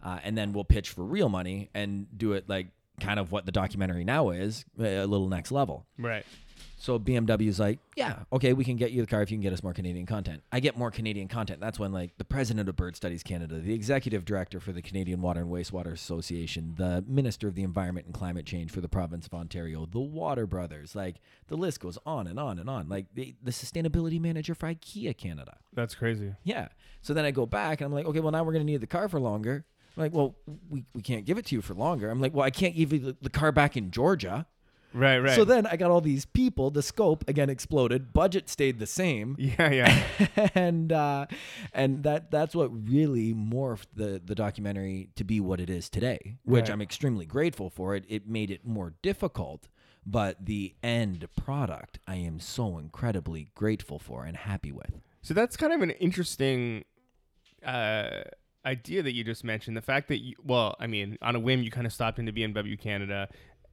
[0.03, 2.67] Uh, and then we'll pitch for real money and do it like
[3.01, 5.85] kind of what the documentary now is, a little next level.
[5.97, 6.25] Right.
[6.77, 9.51] So BMW's like, yeah, okay, we can get you the car if you can get
[9.51, 10.43] us more Canadian content.
[10.51, 11.59] I get more Canadian content.
[11.59, 15.21] That's when like the president of Bird Studies Canada, the executive director for the Canadian
[15.21, 19.25] Water and Wastewater Association, the minister of the Environment and Climate Change for the province
[19.25, 21.15] of Ontario, the Water Brothers, like
[21.47, 22.87] the list goes on and on and on.
[22.87, 25.57] Like the, the sustainability manager for IKEA Canada.
[25.73, 26.35] That's crazy.
[26.43, 26.67] Yeah.
[27.01, 28.87] So then I go back and I'm like, okay, well now we're gonna need the
[28.87, 29.65] car for longer.
[29.97, 30.35] I'm like, well,
[30.69, 32.09] we, we can't give it to you for longer.
[32.11, 34.45] I'm like, well, I can't give you the, the car back in Georgia.
[34.97, 35.19] Right.
[35.19, 35.35] Right.
[35.35, 36.71] So then I got all these people.
[36.71, 38.13] The scope again exploded.
[38.13, 39.69] Budget stayed the same, yeah.
[39.71, 40.49] Yeah.
[40.55, 41.27] and uh,
[41.73, 46.37] and that that's what really morphed the the documentary to be what it is today.
[46.43, 46.71] Which Right.
[46.71, 47.95] I'm extremely grateful for.
[47.95, 49.67] It it made it more difficult,
[50.05, 54.99] but the end product I am so incredibly grateful for and happy with.
[55.21, 56.85] So that's kind of an interesting
[57.65, 58.21] uh,
[58.65, 59.75] idea that you just mentioned.
[59.75, 62.31] The fact that you, well, I mean, on a whim, you kind of stopped into
[62.31, 63.27] BMW Canada,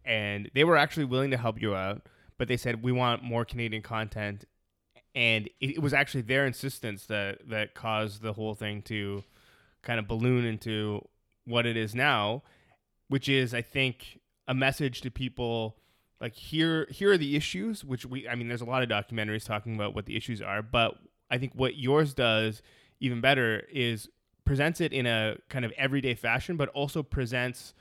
[0.05, 2.03] and they were actually willing to help you out,
[2.39, 4.45] but they said we want more Canadian content,
[5.15, 9.25] and it, it was actually their insistence that that caused the whole thing to
[9.83, 11.07] kind of balloon into
[11.45, 12.43] what it is now,
[13.09, 15.77] which is, I think, a message to people
[16.21, 19.45] like here here are the issues which we i mean there's a lot of documentaries
[19.45, 20.95] talking about what the issues are but
[21.31, 22.63] i think what yours does
[23.01, 24.09] even better is
[24.45, 27.75] presents it in a kind of everyday fashion but also presents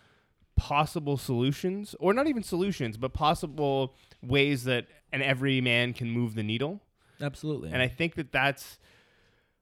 [0.55, 6.35] possible solutions or not even solutions but possible ways that an every man can move
[6.35, 6.81] the needle
[7.21, 7.71] Absolutely.
[7.71, 8.77] and I think that that's,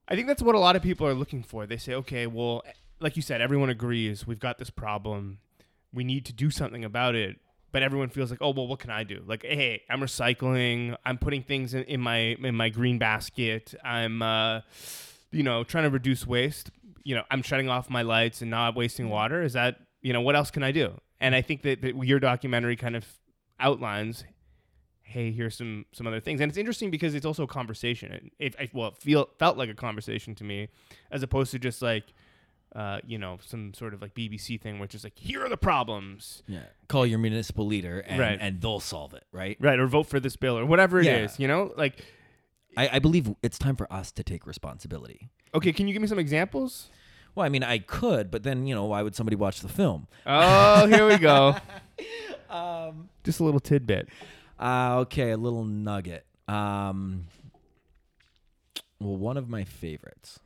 [0.07, 1.65] I think that's what a lot of people are looking for.
[1.65, 2.63] They say, okay, well,
[2.99, 5.39] like you said, everyone agrees we've got this problem.
[5.93, 7.37] We need to do something about it.
[7.71, 9.23] But everyone feels like, oh well, what can I do?
[9.25, 10.97] Like, hey, I'm recycling.
[11.05, 13.73] I'm putting things in, in my in my green basket.
[13.83, 14.61] I'm, uh,
[15.31, 16.69] you know, trying to reduce waste.
[17.03, 19.41] You know, I'm shutting off my lights and not wasting water.
[19.41, 20.99] Is that, you know, what else can I do?
[21.19, 23.05] And I think that, that your documentary kind of
[23.59, 24.23] outlines
[25.03, 28.31] hey, here's some some other things, and it's interesting because it's also a conversation.
[28.39, 30.69] It, it, well, it feel felt like a conversation to me,
[31.11, 32.05] as opposed to just like,
[32.75, 35.57] uh, you know, some sort of like BBC thing, which is like, here are the
[35.57, 36.63] problems, yeah.
[36.87, 38.37] Call your municipal leader and, Right.
[38.39, 39.57] and they'll solve it, right?
[39.59, 41.37] right, or vote for this bill or whatever it is.
[41.37, 41.43] Yeah.
[41.43, 42.05] You know, like,
[42.77, 45.29] I, I believe it's time for us to take responsibility.
[45.53, 46.89] okay, can you give me some examples?
[47.35, 50.07] Well, I mean, I could, but then, you know, why would somebody watch the film?
[50.25, 51.55] Oh, here we go.
[52.49, 54.09] Um, Just a little tidbit.
[54.59, 56.25] Uh, okay, a little nugget.
[56.49, 57.27] Um,
[58.99, 60.37] well, one of my favorites,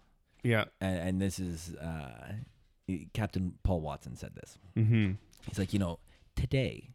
[0.44, 0.66] Yeah.
[0.80, 2.34] and, and this is uh,
[3.14, 4.60] Captain Paul Watson said this.
[4.78, 5.14] Mm-hmm.
[5.48, 5.98] He's like, you know,
[6.36, 6.92] today,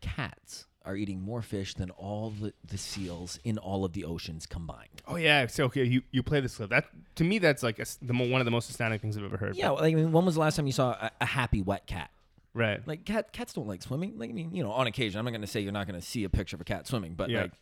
[0.00, 4.46] cats are eating more fish than all the, the seals in all of the oceans
[4.46, 5.02] combined.
[5.06, 5.46] Oh yeah.
[5.46, 6.70] So okay, you you play this clip.
[6.70, 9.24] That to me, that's like a the mo- one of the most astounding things I've
[9.24, 9.56] ever heard.
[9.56, 11.86] Yeah, like, I mean, when was the last time you saw a, a happy wet
[11.86, 12.10] cat?
[12.54, 12.86] Right.
[12.86, 14.18] Like cat cats don't like swimming.
[14.18, 15.98] Like I mean, you know, on occasion, I'm not going to say you're not going
[16.00, 17.42] to see a picture of a cat swimming, but Yeah.
[17.42, 17.52] like,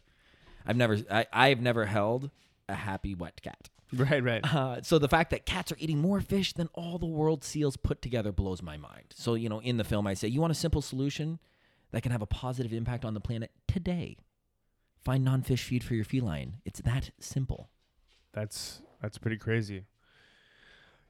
[0.66, 2.30] I've never, I, I've never held
[2.68, 3.68] a happy wet cat.
[3.92, 4.22] Right.
[4.22, 4.54] Right.
[4.54, 7.76] Uh, so the fact that cats are eating more fish than all the world seals
[7.76, 9.06] put together blows my mind.
[9.16, 11.40] So you know, in the film, I say, you want a simple solution
[11.92, 14.16] that can have a positive impact on the planet today.
[15.02, 16.58] Find non-fish feed for your feline.
[16.64, 17.70] It's that simple.
[18.32, 19.84] That's that's pretty crazy.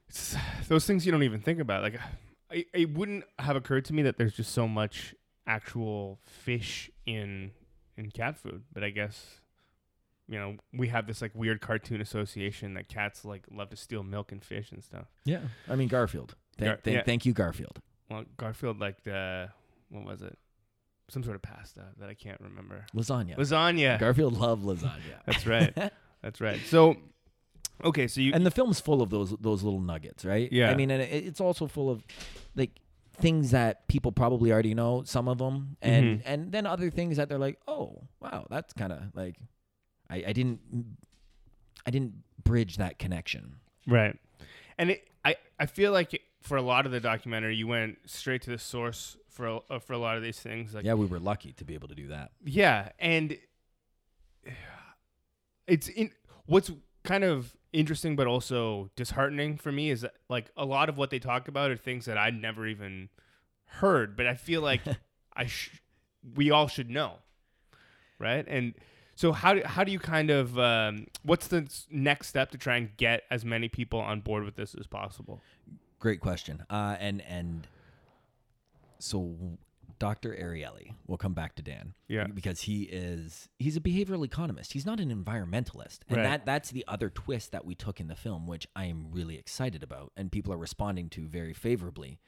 [0.07, 0.35] It's
[0.67, 1.83] those things you don't even think about.
[1.83, 1.99] Like,
[2.49, 5.13] I, it wouldn't have occurred to me that there's just so much
[5.45, 7.51] actual fish in
[7.97, 8.63] in cat food.
[8.73, 9.41] But I guess
[10.27, 14.03] you know we have this like weird cartoon association that cats like love to steal
[14.03, 15.07] milk and fish and stuff.
[15.25, 16.35] Yeah, I mean Garfield.
[16.57, 17.03] Thank, Gar- thank, yeah.
[17.03, 17.81] thank you, Garfield.
[18.09, 19.47] Well, Garfield like the uh,
[19.89, 20.37] what was it?
[21.11, 22.85] Some sort of pasta that I can't remember.
[22.95, 23.35] Lasagna.
[23.37, 23.99] Lasagna.
[23.99, 25.01] Garfield loved lasagna.
[25.25, 25.73] That's right.
[26.21, 26.59] That's right.
[26.67, 26.95] So,
[27.83, 30.49] okay, so you and the film's full of those those little nuggets, right?
[30.51, 30.71] Yeah.
[30.71, 32.03] I mean, and it, it's also full of
[32.55, 32.71] like
[33.17, 35.03] things that people probably already know.
[35.03, 36.21] Some of them, and Mhm.
[36.25, 39.35] and then other things that they're like, oh, wow, that's kind of like,
[40.09, 40.61] I I didn't
[41.85, 43.55] I didn't bridge that connection.
[43.85, 44.17] Right.
[44.77, 48.41] And it, I, I feel like for a lot of the documentary, you went straight
[48.43, 50.75] to the source for a, uh, for a lot of these things.
[50.75, 52.31] Like Yeah, we were lucky to be able to do that.
[52.45, 53.37] Yeah, and
[55.67, 56.11] it's in
[56.45, 56.71] what's
[57.03, 61.09] kind of interesting but also disheartening for me is that like a lot of what
[61.09, 63.09] they talk about are things that I'd never even
[63.65, 64.81] heard, but I feel like
[65.33, 65.81] I sh-
[66.35, 67.13] we all should know,
[68.19, 68.45] right?
[68.47, 68.75] And
[69.15, 72.77] so how do, how do you kind of um, what's the next step to try
[72.77, 75.41] and get as many people on board with this as possible?
[75.99, 76.63] Great question.
[76.69, 77.65] Uh, and and
[79.01, 79.57] so
[79.99, 80.31] Dr.
[80.35, 81.93] Ariely, we'll come back to Dan.
[82.07, 82.25] Yeah.
[82.27, 84.73] Because he is he's a behavioral economist.
[84.73, 85.99] He's not an environmentalist.
[86.07, 86.23] And Right.
[86.23, 89.37] that that's the other twist that we took in the film, which I am really
[89.37, 92.19] excited about and people are responding to very favorably.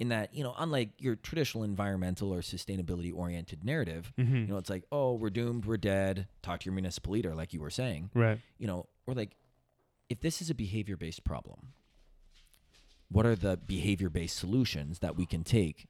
[0.00, 4.34] In that, you know, unlike your traditional environmental or sustainability oriented narrative, Mm-hmm.
[4.36, 7.52] you know, it's like, oh, we're doomed, we're dead, talk to your municipal leader, like
[7.52, 8.40] you were saying Right.
[8.58, 9.36] you know, or like,
[10.08, 11.74] if this is a behavior based problem,
[13.08, 15.86] what are the behavior based solutions that we can take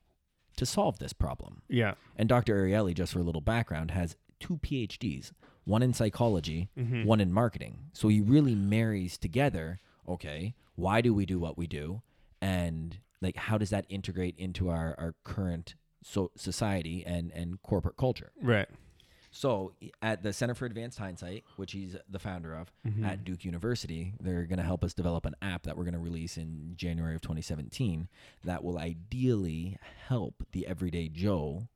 [0.61, 1.63] to solve this problem?
[1.69, 1.95] Yeah.
[2.17, 2.55] And Dr.
[2.55, 5.33] Ariely, just for a little background, has two PhDs,
[5.65, 7.05] one in psychology, mm-hmm.
[7.05, 7.79] one in marketing.
[7.95, 12.03] So he really marries together, okay, why do we do what we do?
[12.43, 17.97] And like, how does that integrate into our, our current so society and, and corporate
[17.97, 18.33] culture?
[18.43, 18.69] Right.
[19.31, 23.05] So at the Center for Advanced Hindsight, which he's the founder of Mm-hmm.
[23.05, 26.01] at Duke University, they're going to help us develop an app that we're going to
[26.01, 28.09] release in January of 2017
[28.45, 29.77] that will ideally
[30.09, 31.69] help the everyday Joe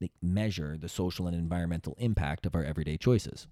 [0.00, 3.46] like, measure the social and environmental impact of our everyday choices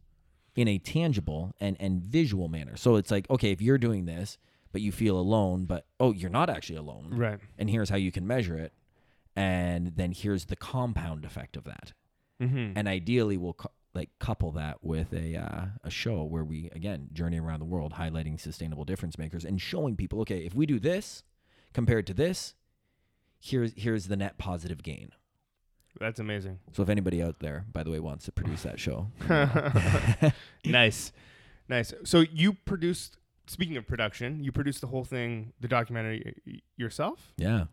[0.56, 2.76] in a tangible and, and visual manner.
[2.76, 4.38] So it's like, okay, if you're doing this,
[4.72, 7.10] but you feel alone, but oh, you're not actually alone.
[7.12, 7.38] Right.
[7.58, 8.72] And here's how you can measure it.
[9.36, 11.92] And then here's the compound effect of that
[12.40, 12.72] Mm-hmm.
[12.78, 17.08] and ideally we'll cou- like couple that with a uh, a show where we again
[17.12, 20.78] journey around the world highlighting sustainable difference makers and showing people okay if we do
[20.78, 21.24] this
[21.74, 22.54] compared to this
[23.40, 25.10] here's here's the net positive gain
[25.98, 26.60] That's amazing.
[26.72, 29.08] so if anybody out there by the way wants to produce that show
[30.64, 31.12] nice,
[31.68, 31.92] nice.
[32.04, 33.16] So you produced.
[33.46, 36.36] Speaking of production, you produced the whole thing, the documentary
[36.76, 37.32] yourself.
[37.36, 37.64] yeah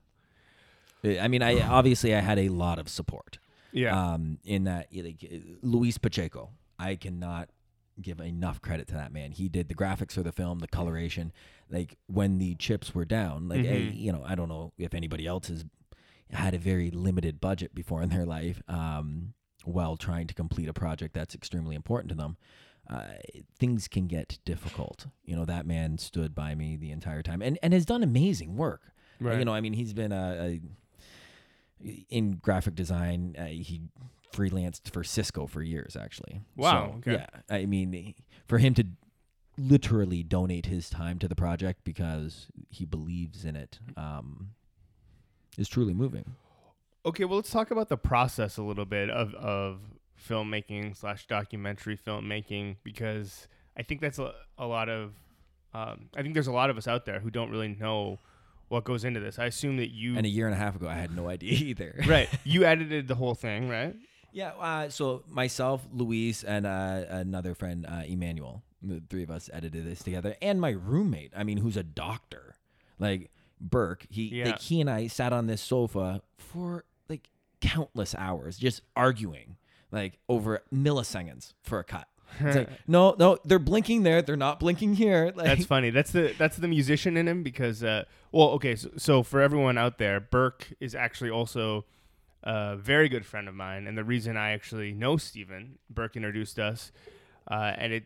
[1.03, 3.37] I I mean I obviously I had a lot of support
[3.75, 4.13] Yeah.
[4.13, 6.49] um, in that like uh, Luis Pacheco.
[6.79, 7.49] I cannot
[8.01, 9.31] give enough credit to that man.
[9.31, 11.31] He did the graphics for the film, the coloration.
[11.69, 13.97] Like when the chips were down, like hey, Mhm.
[13.97, 15.63] you know, I don't know if anybody else has
[16.31, 20.73] had a very limited budget before in their life, um, while trying to complete a
[20.73, 22.35] project that's extremely important to them.
[22.89, 23.13] Uh,
[23.57, 25.07] things can get difficult.
[25.23, 28.57] You know, that man stood by me the entire time and, and has done amazing
[28.57, 28.91] work.
[29.19, 29.39] Right.
[29.39, 30.61] You know, I mean, he's been a, a
[32.09, 33.35] in graphic design.
[33.37, 33.81] Uh, he
[34.33, 36.41] freelanced for Cisco for years, actually.
[36.55, 37.23] Wow, So, okay.
[37.23, 38.13] Yeah, I mean,
[38.47, 38.85] for him to
[39.57, 44.49] literally donate his time to the project because he believes in it um,
[45.57, 46.35] is truly moving.
[47.05, 49.79] Okay, well, let's talk about the process a little bit of of
[50.27, 53.47] filmmaking slash documentary filmmaking because
[53.77, 55.13] I think that's a, a lot of
[55.73, 58.19] um, I think there's a lot of us out there who don't really know
[58.67, 59.37] what goes into this.
[59.39, 61.53] I assume that you And a year and a half ago, I had no idea
[61.53, 61.95] either.
[62.07, 63.95] right you edited the whole thing, right?
[64.31, 64.51] Yeah.
[64.59, 69.85] Uh, so myself, Luis, and uh, another friend, uh, Emmanuel, the three of us edited
[69.85, 71.31] this together, and my roommate.
[71.35, 72.55] I mean, who's a doctor,
[72.99, 74.05] like Burke.
[74.09, 74.45] He Yeah.
[74.47, 77.29] like he and I sat on this sofa for like
[77.61, 79.55] countless hours, just arguing,
[79.91, 82.07] like over milliseconds for a cut.
[82.41, 84.21] Like, no, no, they're blinking there.
[84.21, 85.31] They're not blinking here.
[85.35, 85.89] Like, That's funny.
[85.89, 89.77] That's the that's the musician in him because uh well okay so, so for everyone
[89.77, 91.85] out there, Burke is actually also
[92.43, 96.59] a very good friend of mine, and the reason I actually know Steven, Burke introduced
[96.59, 96.91] us,
[97.49, 98.03] uh, and it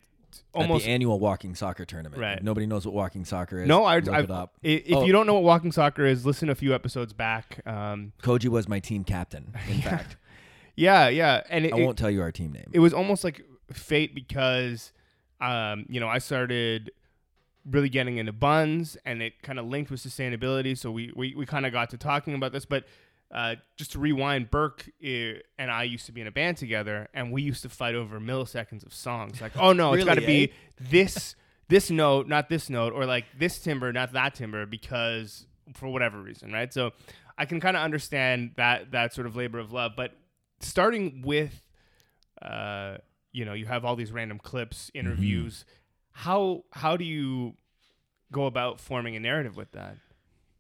[0.53, 2.21] almost annual walking soccer tournament.
[2.21, 2.38] Right.
[2.38, 3.67] If nobody knows what walking soccer is.
[3.67, 4.55] no I look I it up.
[4.61, 5.03] If Oh.
[5.05, 7.61] you don't know what walking soccer is, listen a few episodes back.
[7.67, 9.53] Um, Koji was my team captain.
[9.69, 10.15] In fact,
[10.75, 12.69] yeah, yeah, and it, I won't tell you our team name.
[12.71, 13.43] it was almost like
[13.74, 14.91] fate because
[15.41, 16.91] um, you know I started
[17.70, 21.45] really getting into buns and it kind of linked with sustainability so we we, we
[21.45, 22.86] kind of got to talking about this but
[23.32, 27.09] uh, just to rewind Burke eh, and I used to be in a band together
[27.13, 29.39] and we used to fight over milliseconds of songs.
[29.41, 31.36] Like oh no it's got to Really, be this
[31.67, 35.45] this note not this note or like this timber not that timber because
[35.76, 36.74] for whatever reason right?
[36.74, 36.91] So
[37.38, 40.11] I can kind of understand that that sort of labor of love but
[40.59, 41.61] starting with
[42.41, 42.97] uh,
[43.32, 45.65] you know, you have all these random clips, interviews.
[46.11, 47.55] How how do you
[48.32, 49.97] go about forming a narrative with that?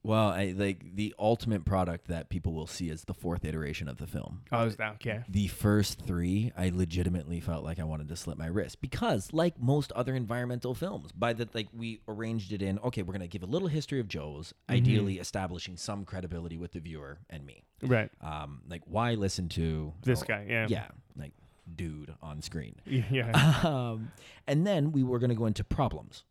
[0.01, 3.97] Well, I, like the ultimate product that people will see is the fourth iteration of
[3.97, 4.43] the film.
[4.49, 5.23] Oh, is that okay?
[5.27, 9.61] The first three, I legitimately felt like I wanted to slip my wrist because, like
[9.61, 12.79] most other environmental films, by the like we arranged it in.
[12.79, 16.79] Okay, we're gonna give a little history of Joe's, ideally establishing some credibility with the
[16.79, 17.65] viewer and me.
[17.81, 18.09] Right.
[18.21, 20.45] Um, like why listen to This oh, guy.
[20.47, 20.67] Yeah.
[20.69, 21.33] Yeah, like
[21.75, 22.75] dude on screen.
[23.11, 23.31] Yeah.
[23.63, 24.11] um,
[24.47, 26.23] and then we were going to go into problems.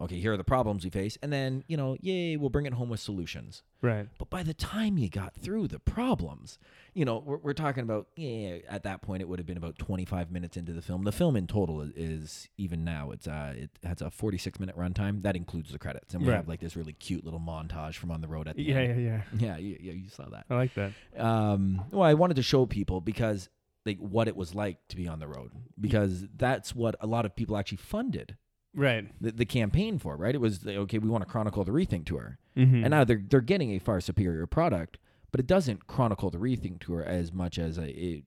[0.00, 2.72] Okay, here are the problems we face, and then you know, yay, we'll bring it
[2.74, 3.64] home with solutions.
[3.82, 4.06] right.
[4.16, 6.56] But by the time you got through the problems,
[6.94, 8.58] you know, we're, we're talking about yeah.
[8.68, 11.02] At that point, it would have been about twenty five minutes into the film.
[11.02, 14.60] The film in total is, is even now it's uh it has a forty six
[14.60, 15.22] minute runtime.
[15.24, 16.36] That includes the credits, and we Right.
[16.36, 18.76] have like this really cute little montage from on the road at the Yeah.
[18.76, 19.02] end.
[19.02, 19.22] Yeah.
[19.32, 19.48] Yeah.
[19.48, 20.92] Yeah, yeah, yeah, you saw that I like that.
[21.18, 23.48] um, well, I wanted to show people because
[23.86, 25.50] like what it was like to be on the road
[25.80, 28.36] because that's what a lot of people actually funded
[28.74, 29.08] Right.
[29.20, 30.34] the, the campaign for, right?
[30.34, 32.82] It was like, okay, we want to chronicle the Rethink tour, Mm-hmm.
[32.84, 34.98] and now they're they're getting a far superior product,
[35.30, 38.24] but it doesn't chronicle the Rethink tour as much as I it,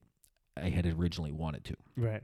[0.58, 1.76] I had originally wanted to.
[1.96, 2.24] right.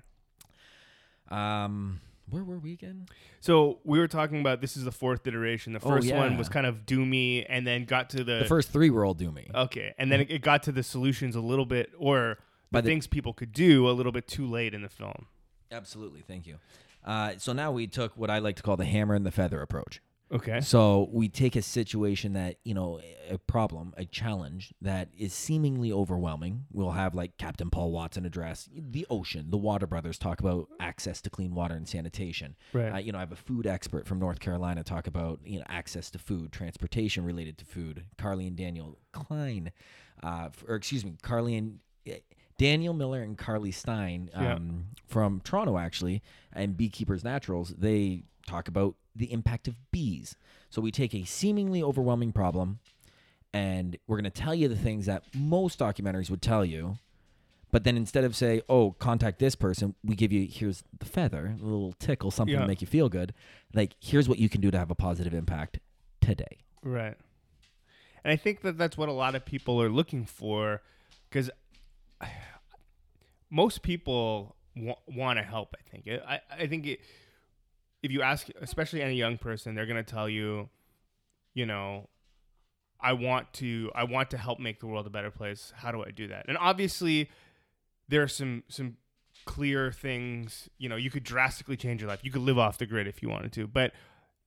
[1.30, 1.99] Um,
[2.30, 3.05] where were we again?
[3.39, 5.73] So we were talking about this is the fourth iteration.
[5.73, 8.69] The Oh, first one was kind of doomy, and then got to the, The first
[8.71, 9.53] three were all doomy.
[9.53, 12.38] Okay, and then it, it got to the solutions a little bit, or
[12.72, 15.28] the the- things people could do a little bit too late in the film.
[15.72, 16.57] Absolutely, thank you.
[17.03, 19.61] Uh, so now we took what I like to call the hammer and the feather
[19.61, 20.01] approach.
[20.30, 20.59] Okay.
[20.59, 22.99] So we take a situation that, you know,
[23.30, 26.65] a problem, a challenge that is seemingly overwhelming.
[26.74, 29.45] We'll have like Captain Paul Watson address the ocean.
[29.51, 32.57] The Water Brothers talk about access to clean water and sanitation.
[32.74, 32.89] Right.
[32.89, 35.65] Uh, you know, I have a food expert from North Carolina talk about, you know,
[35.70, 38.03] access to food, transportation related to food.
[38.18, 39.72] Carly and Daniel Klein,
[40.24, 42.18] uh, or excuse me, Carly and eh,
[42.57, 44.57] Daniel Miller and Carly Stein um, Yeah.
[45.07, 46.21] from Toronto, actually,
[46.53, 50.35] and Beekeepers Naturals, they talk about the impact of bees.
[50.69, 52.79] So we take a seemingly overwhelming problem
[53.53, 56.97] and we're going to tell you the things that most documentaries would tell you.
[57.71, 61.57] But then instead of say, "Oh, contact this person," we give you here's the feather,
[61.59, 62.61] a little tickle, something Yeah.
[62.61, 63.33] to make you feel good.
[63.73, 65.79] Like here's what you can do to have a positive impact
[66.21, 66.59] today.
[66.81, 67.17] Right.
[68.23, 70.81] And I think that that's what a lot of people are looking for
[71.29, 71.49] because
[73.49, 76.07] most people wa- want to help, I think.
[76.07, 76.99] I, I think it,
[78.03, 80.69] if you ask, especially any young person, they're going to tell you,
[81.53, 82.09] you know,
[82.99, 85.71] I want to I want to help make the world a better place.
[85.75, 86.45] How do I do that?
[86.47, 87.29] And obviously
[88.09, 88.97] there are some some
[89.45, 92.21] clear things, you know, you could drastically change your life.
[92.23, 93.67] You could live off the grid if you wanted to.
[93.67, 93.93] But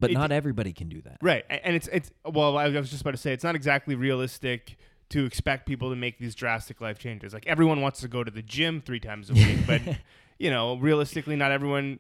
[0.01, 1.19] But It- not everybody can do that.
[1.23, 4.77] Right, and it's it's well, I was just about to say it's not exactly realistic
[5.11, 7.35] to expect people to make these drastic life changes.
[7.35, 9.83] Like everyone wants to go to the gym three times a week, but
[10.39, 11.99] you know, realistically, not everyone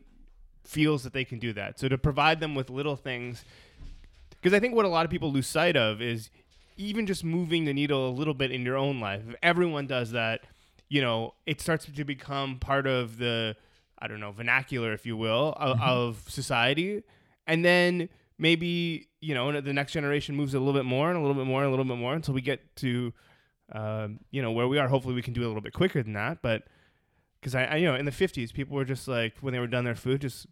[0.64, 1.78] feels that they can do that.
[1.78, 3.44] So to provide them with little things,
[4.30, 6.30] because I think what a lot of people lose sight of is
[6.76, 9.22] even just moving the needle a little bit in your own life.
[9.28, 10.42] If everyone does that,
[10.88, 13.56] you know, it starts to become part of the
[13.98, 15.88] I don't know vernacular, if you will, of, mm-hmm.
[15.88, 17.02] of society,
[17.46, 18.08] and then
[18.38, 21.46] maybe you know the next generation moves a little bit more and a little bit
[21.46, 23.12] more and a little bit more until we get to
[23.72, 24.88] um, you know where we are.
[24.88, 26.64] Hopefully, we can do it a little bit quicker than that, but
[27.40, 29.66] because I, I you know in the 50s people were just like when they were
[29.66, 30.46] done their food just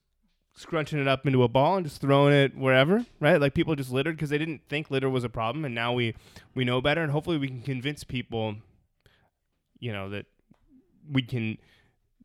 [0.54, 3.92] scrunching it up into a ball and just throwing it wherever right like people just
[3.92, 6.14] littered because they didn't think litter was a problem and now we
[6.54, 8.56] we know better and hopefully we can convince people
[9.78, 10.26] you know that
[11.10, 11.58] we can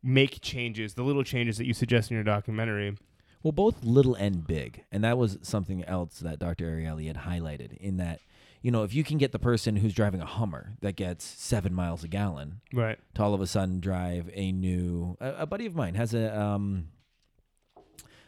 [0.02, 2.96] make changes the little changes that you suggest in your documentary
[3.44, 4.84] Well, both little and big.
[4.90, 6.64] And that was something else that Dr.
[6.66, 8.18] Ariely had highlighted in that,
[8.62, 11.72] you know, if you can get the person who's driving a Hummer that gets seven
[11.74, 15.66] miles a gallon right to all of a sudden drive a new, a, a buddy
[15.66, 16.88] of mine has a, um,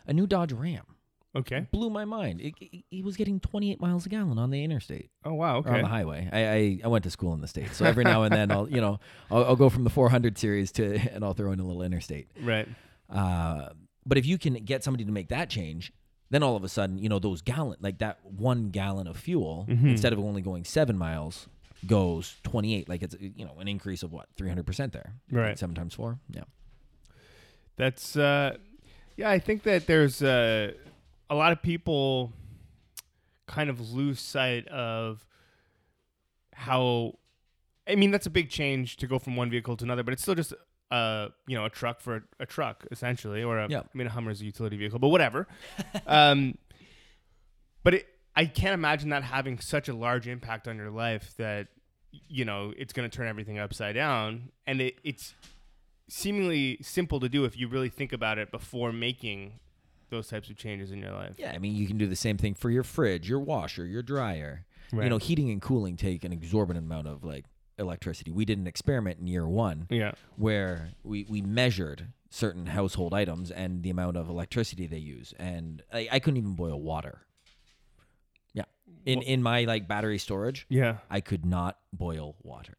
[0.06, 0.84] a new Dodge Ram.
[1.34, 2.40] okay Blew my mind.
[2.40, 5.68] It, it- he was getting 28 miles a gallon on the interstate oh wow or
[5.70, 6.28] on the highway.
[6.32, 7.76] I, I, I went to school in the States.
[7.78, 10.70] So every now and then I'll, you know, I'll, I'll go from the 400 series
[10.72, 12.28] to, and I'll throw in a little interstate.
[12.42, 12.68] right
[13.10, 13.70] Uh,
[14.06, 15.92] but if you can get somebody to make that change,
[16.30, 19.66] then all of a sudden, you know, those gallon, like that one gallon of fuel,
[19.68, 19.88] Mm-hmm.
[19.88, 21.48] instead of only going seven miles,
[21.86, 22.88] goes 28.
[22.88, 25.12] Like it's, you know, an increase of what, 300% there.
[25.30, 25.48] Right.
[25.50, 26.18] Like seven times four.
[26.30, 26.44] Yeah.
[27.76, 28.56] That's uh
[29.16, 30.72] yeah, I think that there's uh,
[31.30, 32.32] a lot of people
[33.46, 35.24] kind of lose sight of
[36.52, 37.14] how
[37.88, 40.22] I mean that's a big change to go from one vehicle to another, but it's
[40.22, 40.52] still just
[40.90, 43.80] uh you know a truck for a, a truck essentially or a, Yeah.
[43.80, 45.46] I mean a Hummer is a utility vehicle, but whatever.
[46.06, 46.56] um
[47.82, 51.68] but it I can't imagine that having such a large impact on your life that
[52.28, 55.34] you know it's going to turn everything upside down and it, it's
[56.08, 59.58] seemingly simple to do if you really think about it before making
[60.10, 61.34] those types of changes in your life.
[61.36, 61.52] Yeah.
[61.52, 64.64] I mean, you can do the same thing for your fridge, your washer, your dryer.
[64.92, 65.04] Right.
[65.04, 67.44] You know, heating and cooling take an exorbitant amount of like
[67.78, 68.30] electricity.
[68.30, 70.12] We did an experiment in year one Yeah.
[70.36, 75.82] where we, we measured certain household items and the amount of electricity they use, and
[75.92, 77.22] I, I couldn't even boil water.
[78.52, 78.64] Yeah,
[79.04, 80.98] in in my like battery storage, Yeah.
[81.10, 82.76] I could not boil water.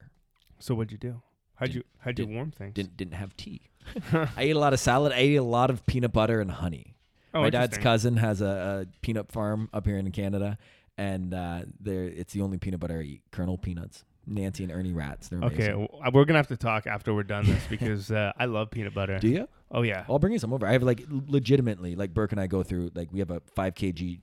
[0.60, 1.22] So what'd you do?
[1.56, 2.74] How'd you how'd you warm things?
[2.74, 3.62] Didn't didn't have tea.
[4.14, 5.12] I ate a lot of salad.
[5.14, 6.96] I ate a lot of peanut butter and honey.
[7.34, 10.58] oh, my dad's cousin has a, a peanut farm up here in Canada,
[10.98, 13.22] and uh, there it's the only peanut butter I eat.
[13.32, 14.04] Kernal Peanuts.
[14.28, 15.30] Nancy and Ernie Racz.
[15.30, 15.62] They're amazing.
[15.62, 18.70] Okay, w- we're gonna have to talk after we're done this because uh, I love
[18.72, 19.18] peanut butter.
[19.20, 19.48] Do you?
[19.72, 20.06] oh yeah.
[20.10, 20.68] I'll bring you some over.
[20.68, 23.74] I have like legitimately, like Burke and I go through, like we have a five
[23.74, 24.20] kg,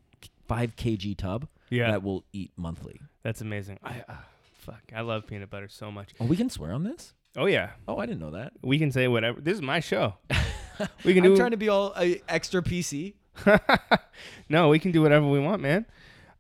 [0.46, 1.90] five kg tub Yeah.
[1.90, 3.00] that we'll eat monthly.
[3.22, 3.78] That's amazing.
[3.82, 4.14] I uh,
[4.60, 4.82] fuck.
[4.94, 6.10] I love peanut butter so much.
[6.20, 7.14] Oh, we can swear on this.
[7.36, 7.70] Oh yeah.
[7.88, 8.52] Oh, I didn't know that.
[8.62, 9.40] We can say whatever.
[9.40, 10.14] This is my show.
[11.04, 11.36] We can I'm do.
[11.36, 13.14] trying to be all uh, extra PC.
[14.48, 15.86] no, we can do whatever we want, man.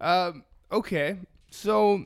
[0.00, 0.42] Um,
[0.72, 1.18] okay,
[1.50, 2.04] so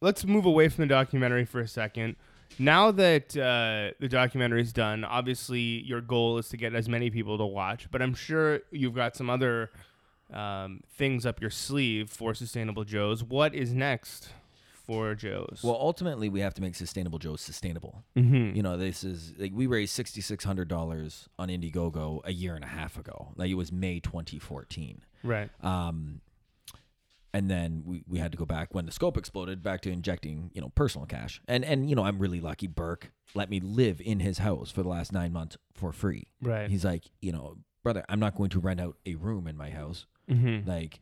[0.00, 2.16] let's move away from the documentary for a second.
[2.58, 7.10] Now that uh, the documentary is done, obviously your goal is to get as many
[7.10, 9.70] people to watch, but I'm sure you've got some other
[10.32, 13.22] um, things up your sleeve for Sustainable Joe's.
[13.22, 14.30] What is next
[14.72, 15.60] for Joe's?
[15.62, 18.04] Well, ultimately, we have to make Sustainable Joe's sustainable.
[18.16, 18.56] mm-hmm.
[18.56, 22.54] You know, this is like we raised sixty six hundred dollars on Indiegogo a year
[22.54, 23.32] and a half ago.
[23.36, 25.02] Like it was May 2014.
[25.24, 25.50] right.
[25.62, 26.20] Um,
[27.36, 30.50] and then we, we had to go back when the scope exploded back to injecting
[30.54, 34.00] you know personal cash and and you know i'm really lucky burke let me live
[34.00, 36.70] in his house for the last nine months for free Right.
[36.70, 39.70] he's like you know brother i'm not going to rent out a room in my
[39.70, 40.68] house mm-hmm.
[40.68, 41.00] like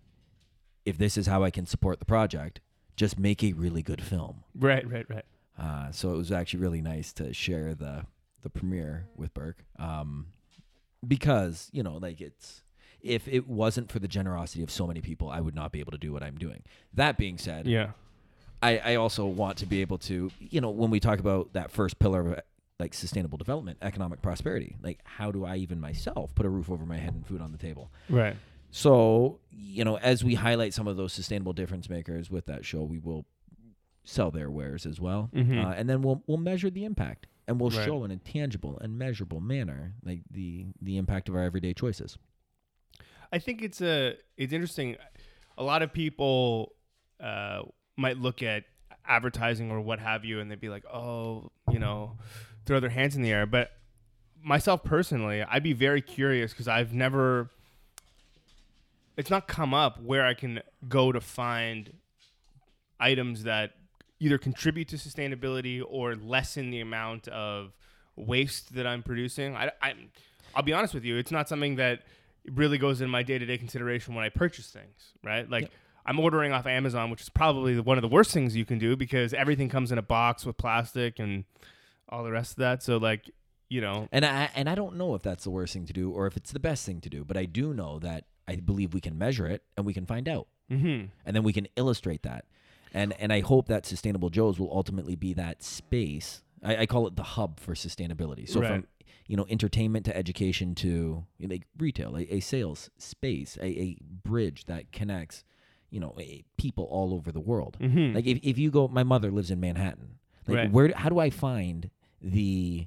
[0.84, 2.60] if this is how i can support the project
[2.96, 4.88] just make a really good film Right.
[4.90, 5.06] Right.
[5.08, 5.24] Right.
[5.58, 8.06] uh, so it was actually really nice to share the
[8.42, 10.26] the premiere with burke um,
[11.06, 12.62] because you know like it's
[13.04, 15.92] if it wasn't for the generosity of so many people i would not be able
[15.92, 16.62] to do what i'm doing
[16.94, 17.90] that being said Yeah.
[18.62, 21.70] I, I also want to be able to, you know, when we talk about that
[21.70, 22.40] first pillar of
[22.80, 26.86] like sustainable development, economic prosperity, like how do I even myself put a roof over
[26.86, 27.90] my head and food on the table?
[28.08, 28.36] Right.
[28.70, 32.82] So, you know, as we highlight some of those sustainable difference makers with that show,
[32.84, 33.26] we will
[34.04, 35.62] sell their wares as well, Mhm.
[35.62, 37.84] uh, and then we'll we'll measure the impact and we'll Right.
[37.84, 42.16] show in a tangible and measurable manner like the the impact of our everyday choices.
[43.32, 44.96] I think it's a it's interesting.
[45.56, 46.72] A lot of people
[47.20, 47.62] uh,
[47.96, 48.64] might look at
[49.06, 52.18] advertising or what have you, and they'd be like, "Oh, you know,
[52.66, 53.70] throw their hands in the air." But
[54.42, 57.50] myself personally, I'd be very curious because I've never.
[59.16, 61.92] It's not come up where I can go to find
[62.98, 63.72] items that
[64.18, 67.76] either contribute to sustainability or lessen the amount of
[68.16, 69.54] waste that I'm producing.
[69.54, 69.94] I, I,
[70.54, 72.02] I'll be honest with you, it's not something that
[72.52, 75.48] really goes in my day to day consideration when I purchase things, right?
[75.48, 75.70] Like,
[76.06, 78.96] I'm ordering off Amazon, which is probably one of the worst things you can do
[78.96, 81.44] because everything comes in a box with plastic and
[82.08, 82.82] all the rest of that.
[82.82, 83.30] So, like,
[83.70, 86.10] you know, And I and I don't know if that's the worst thing to do
[86.10, 88.92] or if it's the best thing to do, but I do know that I believe
[88.92, 90.46] we can measure it and we can find out.
[90.68, 92.44] hmm and then we can illustrate that.
[92.92, 96.42] And and I hope that Sustainable Joe's will ultimately be that space.
[96.62, 98.46] I, I call it the hub for sustainability.
[98.48, 98.68] So Right.
[98.68, 98.86] from
[99.26, 103.66] you know entertainment to education to you know, like retail, a, a sales space, a,
[103.66, 105.44] a bridge that connects
[105.90, 106.16] you know
[106.56, 107.76] people all over the world.
[107.80, 108.14] Mhm.
[108.14, 110.18] Like if, if you go, my mother lives in Manhattan.
[110.46, 110.70] Like Right.
[110.72, 110.92] where?
[110.94, 111.90] How do I find
[112.20, 112.86] the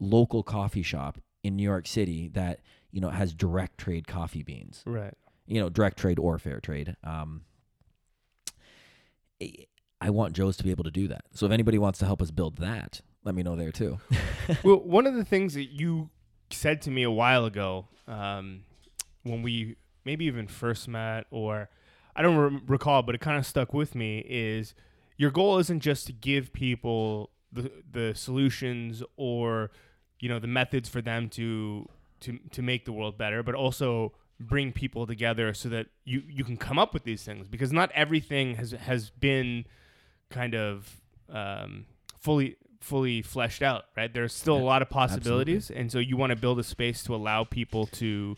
[0.00, 2.60] local coffee shop in New York City that
[2.90, 4.82] you know has direct trade coffee beans?
[4.86, 5.14] right.
[5.46, 6.96] you know, direct trade or fair trade.
[7.04, 7.42] Um,
[10.00, 11.24] I want Joe's to be able to do that.
[11.32, 13.98] So if anybody wants to help us build that, let me know there too.
[14.64, 16.10] well, one of the things that you
[16.50, 18.62] said to me a while ago, um,
[19.22, 21.68] when we maybe even first met, or
[22.14, 24.74] I don't re- recall, but it kind of stuck with me, is
[25.16, 29.70] your goal isn't just to give people the the solutions or
[30.20, 31.88] you know the methods for them to
[32.20, 36.44] to to make the world better, but also bring people together so that you you
[36.44, 39.64] can come up with these things because not everything has has been
[40.30, 41.86] kind of um,
[42.18, 46.30] fully fully fleshed out right there's still a lot of possibilities and so you want
[46.30, 48.36] to build a space to allow people to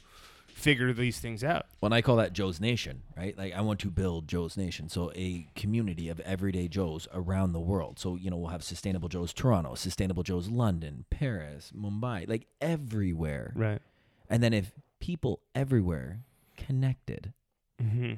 [0.56, 3.36] figure these things out when I call that Joe's Nation, right?
[3.36, 7.60] Like I want to build Joe's Nation, so a community of everyday Joes around the
[7.60, 7.98] world.
[7.98, 13.52] So you know we'll have Sustainable Joe's Toronto, Sustainable Joe's London, Paris, Mumbai, like everywhere.
[13.54, 13.82] right
[14.30, 16.20] And then if people everywhere
[16.56, 17.34] connected
[17.80, 18.14] mm-hmm.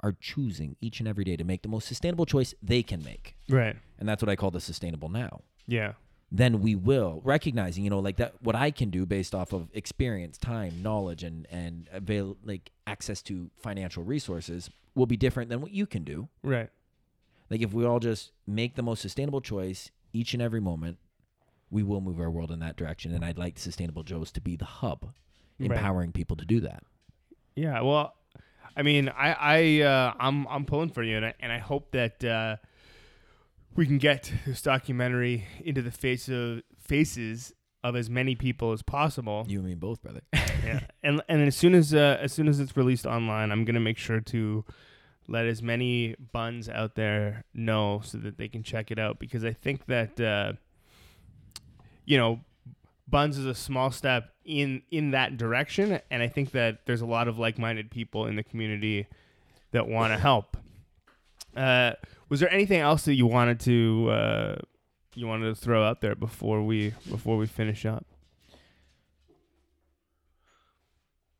[0.00, 3.36] Are choosing each and every day to make the most sustainable choice they can make,
[3.48, 3.76] right.
[3.98, 5.40] And that's what I call the sustainable now.
[5.66, 5.92] yeah.
[6.32, 9.68] Then we will recognizing you know like that what i can do based off of
[9.72, 15.60] experience time knowledge and and avail like access to financial resources will be different than
[15.60, 16.28] what you can do.
[16.42, 16.68] Right.
[17.48, 20.98] like if we all just make the most sustainable choice each and every moment
[21.70, 23.14] we will move our world in that direction.
[23.14, 25.12] And i'd like sustainable joes to be the hub
[25.60, 25.70] Right.
[25.70, 26.82] empowering people to do that.
[27.54, 28.14] Yeah, well,
[28.76, 31.92] I mean, I, I, uh, I'm, I'm pulling for you, and I, and I hope
[31.92, 32.56] that uh,
[33.74, 38.82] we can get this documentary into the face of faces of as many people as
[38.82, 39.44] possible.
[39.48, 42.58] you and me both brother yeah, and and as soon as uh, as soon as
[42.58, 44.64] it's released online, I'm gonna make sure to
[45.28, 49.44] let as many buns out there know so that they can check it out because
[49.44, 50.52] I think that uh,
[52.04, 52.40] you know
[53.08, 57.06] buns is a small step in in that direction, and I think that there's a
[57.06, 59.06] lot of like-minded people in the community
[59.72, 60.56] that want to help.
[61.56, 61.92] Uh,
[62.28, 64.56] was there anything else that you wanted to uh,
[65.14, 68.04] you wanted to throw out there before we before we finish up?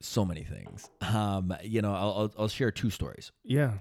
[0.01, 3.72] so many things um you know i'll i'll, I'll share two stories Yeah.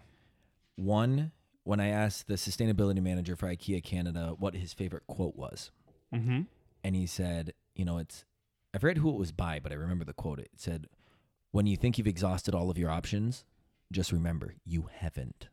[0.75, 1.31] one
[1.63, 5.71] when i asked the sustainability manager for ikea canada what his favorite quote was
[6.13, 6.41] Mm-hmm.
[6.83, 8.26] and he said, you know, it's
[8.73, 10.39] I forget who it was by, but I remember the quote.
[10.39, 10.88] It said,
[11.52, 13.45] "When you think you've exhausted all of your options,
[13.91, 15.47] just remember you haven't."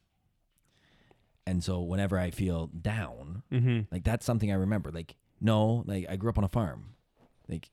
[1.46, 3.80] And so whenever I feel down, Mm-hmm.
[3.92, 4.90] like that's something I remember.
[4.92, 6.94] Like no, like I grew up on a farm.
[7.48, 7.70] Like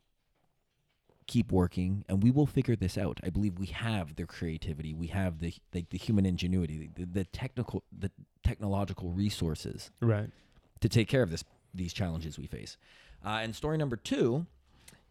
[1.27, 3.19] keep working and we will figure this out.
[3.23, 7.23] I believe we have the creativity, we have the like the human ingenuity, the, the
[7.25, 8.09] technical the
[8.43, 10.31] technological resources Right.
[10.81, 11.43] to take care of this
[11.73, 12.77] these challenges we face.
[13.25, 14.45] Uh, and story number two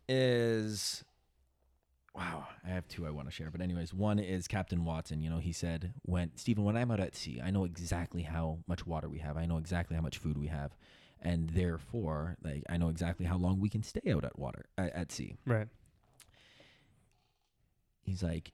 [0.08, 1.04] is
[2.14, 3.50] wow, I have two I want to share.
[3.50, 5.20] But anyways, one is Captain Watson.
[5.20, 8.58] You know, he said when Stephen, when I'm out at sea, I know exactly how
[8.66, 9.36] much water we have.
[9.36, 10.76] I know exactly how much food we have,
[11.22, 14.92] and therefore, like I know exactly how long we can stay out at water at,
[14.94, 15.36] at sea.
[15.46, 15.68] Right.
[18.02, 18.52] He's like,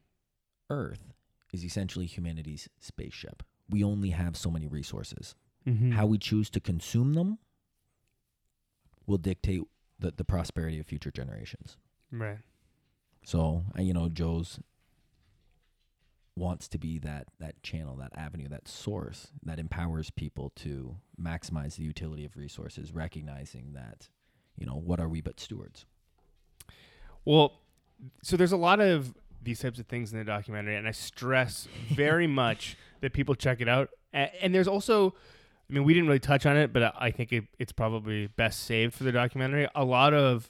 [0.69, 1.13] Earth
[1.53, 3.43] is essentially humanity's spaceship.
[3.71, 5.37] We only have so many resources.
[5.67, 5.93] Mm-hmm.
[5.93, 7.39] How we choose to consume them
[9.07, 9.63] will dictate
[9.99, 11.77] the, the prosperity of future generations.
[12.11, 12.39] Right.
[13.25, 14.61] So, uh, you know, Joe's
[16.37, 21.77] wants to be that that channel, that avenue, that source that empowers people to maximize
[21.77, 24.09] the utility of resources, recognizing that,
[24.59, 25.87] you know, what are we but stewards?
[27.25, 27.61] Well,
[28.23, 31.69] so there's a lot of these types of things in the documentary, and I stress
[31.89, 33.91] very much that people check it out.
[34.13, 35.15] And, and there's also,
[35.75, 38.61] I mean, we didn't really touch on it, but I, think it, it's probably best
[38.61, 39.67] saved for the documentary.
[39.75, 40.49] A lot of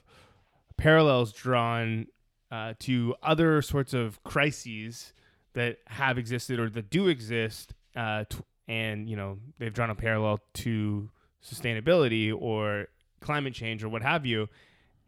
[0.76, 2.08] parallels drawn
[2.50, 5.14] uh, to other sorts of crises
[5.54, 8.36] that have existed or that do exist, uh, t-
[8.68, 11.08] and you know they've drawn a parallel to
[11.42, 12.88] sustainability or
[13.20, 14.50] climate change or what have you.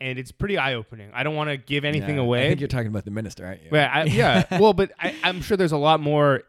[0.00, 1.10] And it's pretty eye opening.
[1.12, 2.46] I don't want to give anything Yeah, away.
[2.46, 3.68] I think you're talking about the minister, aren't you?
[3.70, 4.44] Well, I, yeah.
[4.60, 6.42] well, but I, I'm sure there's a lot more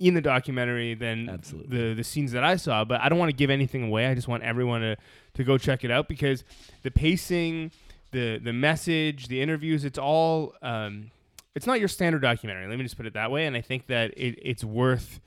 [0.00, 1.78] in the documentary than Absolutely.
[1.78, 2.84] the the scenes that I saw.
[2.84, 4.06] But I don't want to give anything away.
[4.06, 4.96] I just want everyone to
[5.34, 6.44] to go check it out because
[6.82, 7.70] the pacing,
[8.12, 10.54] the the message, the interviews, it's all.
[10.62, 11.10] Um,
[11.54, 12.66] it's not your standard documentary.
[12.66, 13.46] Let me just put it that way.
[13.46, 15.20] And I think that it, it's worth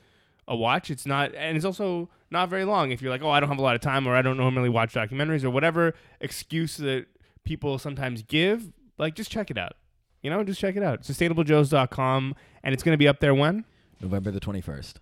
[0.47, 0.91] a watch.
[0.91, 2.91] It's not, and it's also not very long.
[2.91, 4.69] If you're like, oh, I don't have a lot of time, or I don't normally
[4.69, 7.05] watch documentaries, or whatever excuse that
[7.43, 9.73] people sometimes give, like just check it out.
[10.21, 11.03] You know, just check it out.
[11.03, 13.65] SustainableJoes.com, and it's going to be up there when
[14.01, 14.95] November the 21st.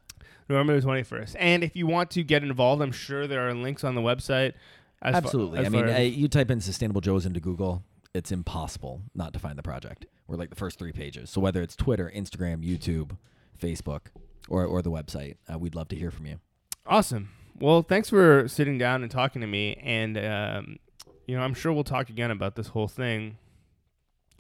[0.49, 1.35] November the 21st.
[1.39, 4.53] And if you want to get involved, I'm sure there are links on the website.
[5.01, 5.59] As far- Absolutely.
[5.59, 9.39] as I mean, I, you type in Sustainable Joes into Google, it's impossible not to
[9.39, 10.05] find the project.
[10.27, 11.29] We're like the first three pages.
[11.29, 13.17] So whether it's Twitter, Instagram, YouTube,
[13.59, 14.07] Facebook,
[14.47, 16.39] or, or the website, uh, we'd love to hear from you.
[16.85, 17.29] Awesome.
[17.59, 19.79] Well, thanks for sitting down and talking to me.
[19.83, 20.77] And, um,
[21.25, 23.37] you know, I'm sure we'll talk again about this whole thing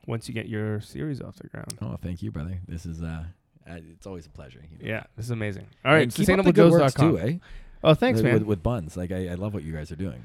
[0.07, 1.77] once you get your series off the ground.
[1.81, 2.59] Oh, thank you, brother.
[2.67, 3.25] This is uh,
[3.69, 4.61] uh it's always a pleasure.
[4.71, 4.93] you know.
[4.93, 5.67] Yeah, this is amazing.
[5.83, 7.29] All right, And keep up the good works sustainablejoes.com.
[7.29, 7.37] eh?
[7.83, 8.33] Oh, thanks, with, man.
[8.35, 10.23] With, with buns, like I, I love what you guys are doing.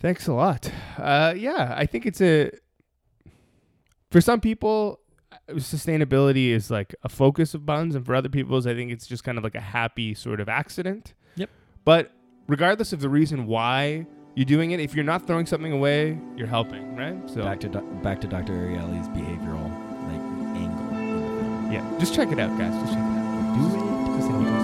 [0.00, 0.70] Thanks a lot.
[0.98, 2.50] Uh, yeah, I think it's a
[4.10, 5.00] for some people,
[5.32, 9.06] uh, sustainability is like a focus of buns, and for other people, I think it's
[9.06, 11.14] just kind of like a happy sort of accident.
[11.36, 11.50] Yep.
[11.84, 12.12] But
[12.46, 16.46] regardless of the reason why you're doing it, if you're not throwing something away, you're
[16.46, 17.16] helping, right?
[17.30, 17.68] So Back to
[18.02, 18.52] back to Dr.
[18.52, 19.85] Ariely's behavioral
[21.70, 22.74] yeah, just check it out, guys.
[22.74, 23.54] Just check it out.
[23.56, 24.55] Do it.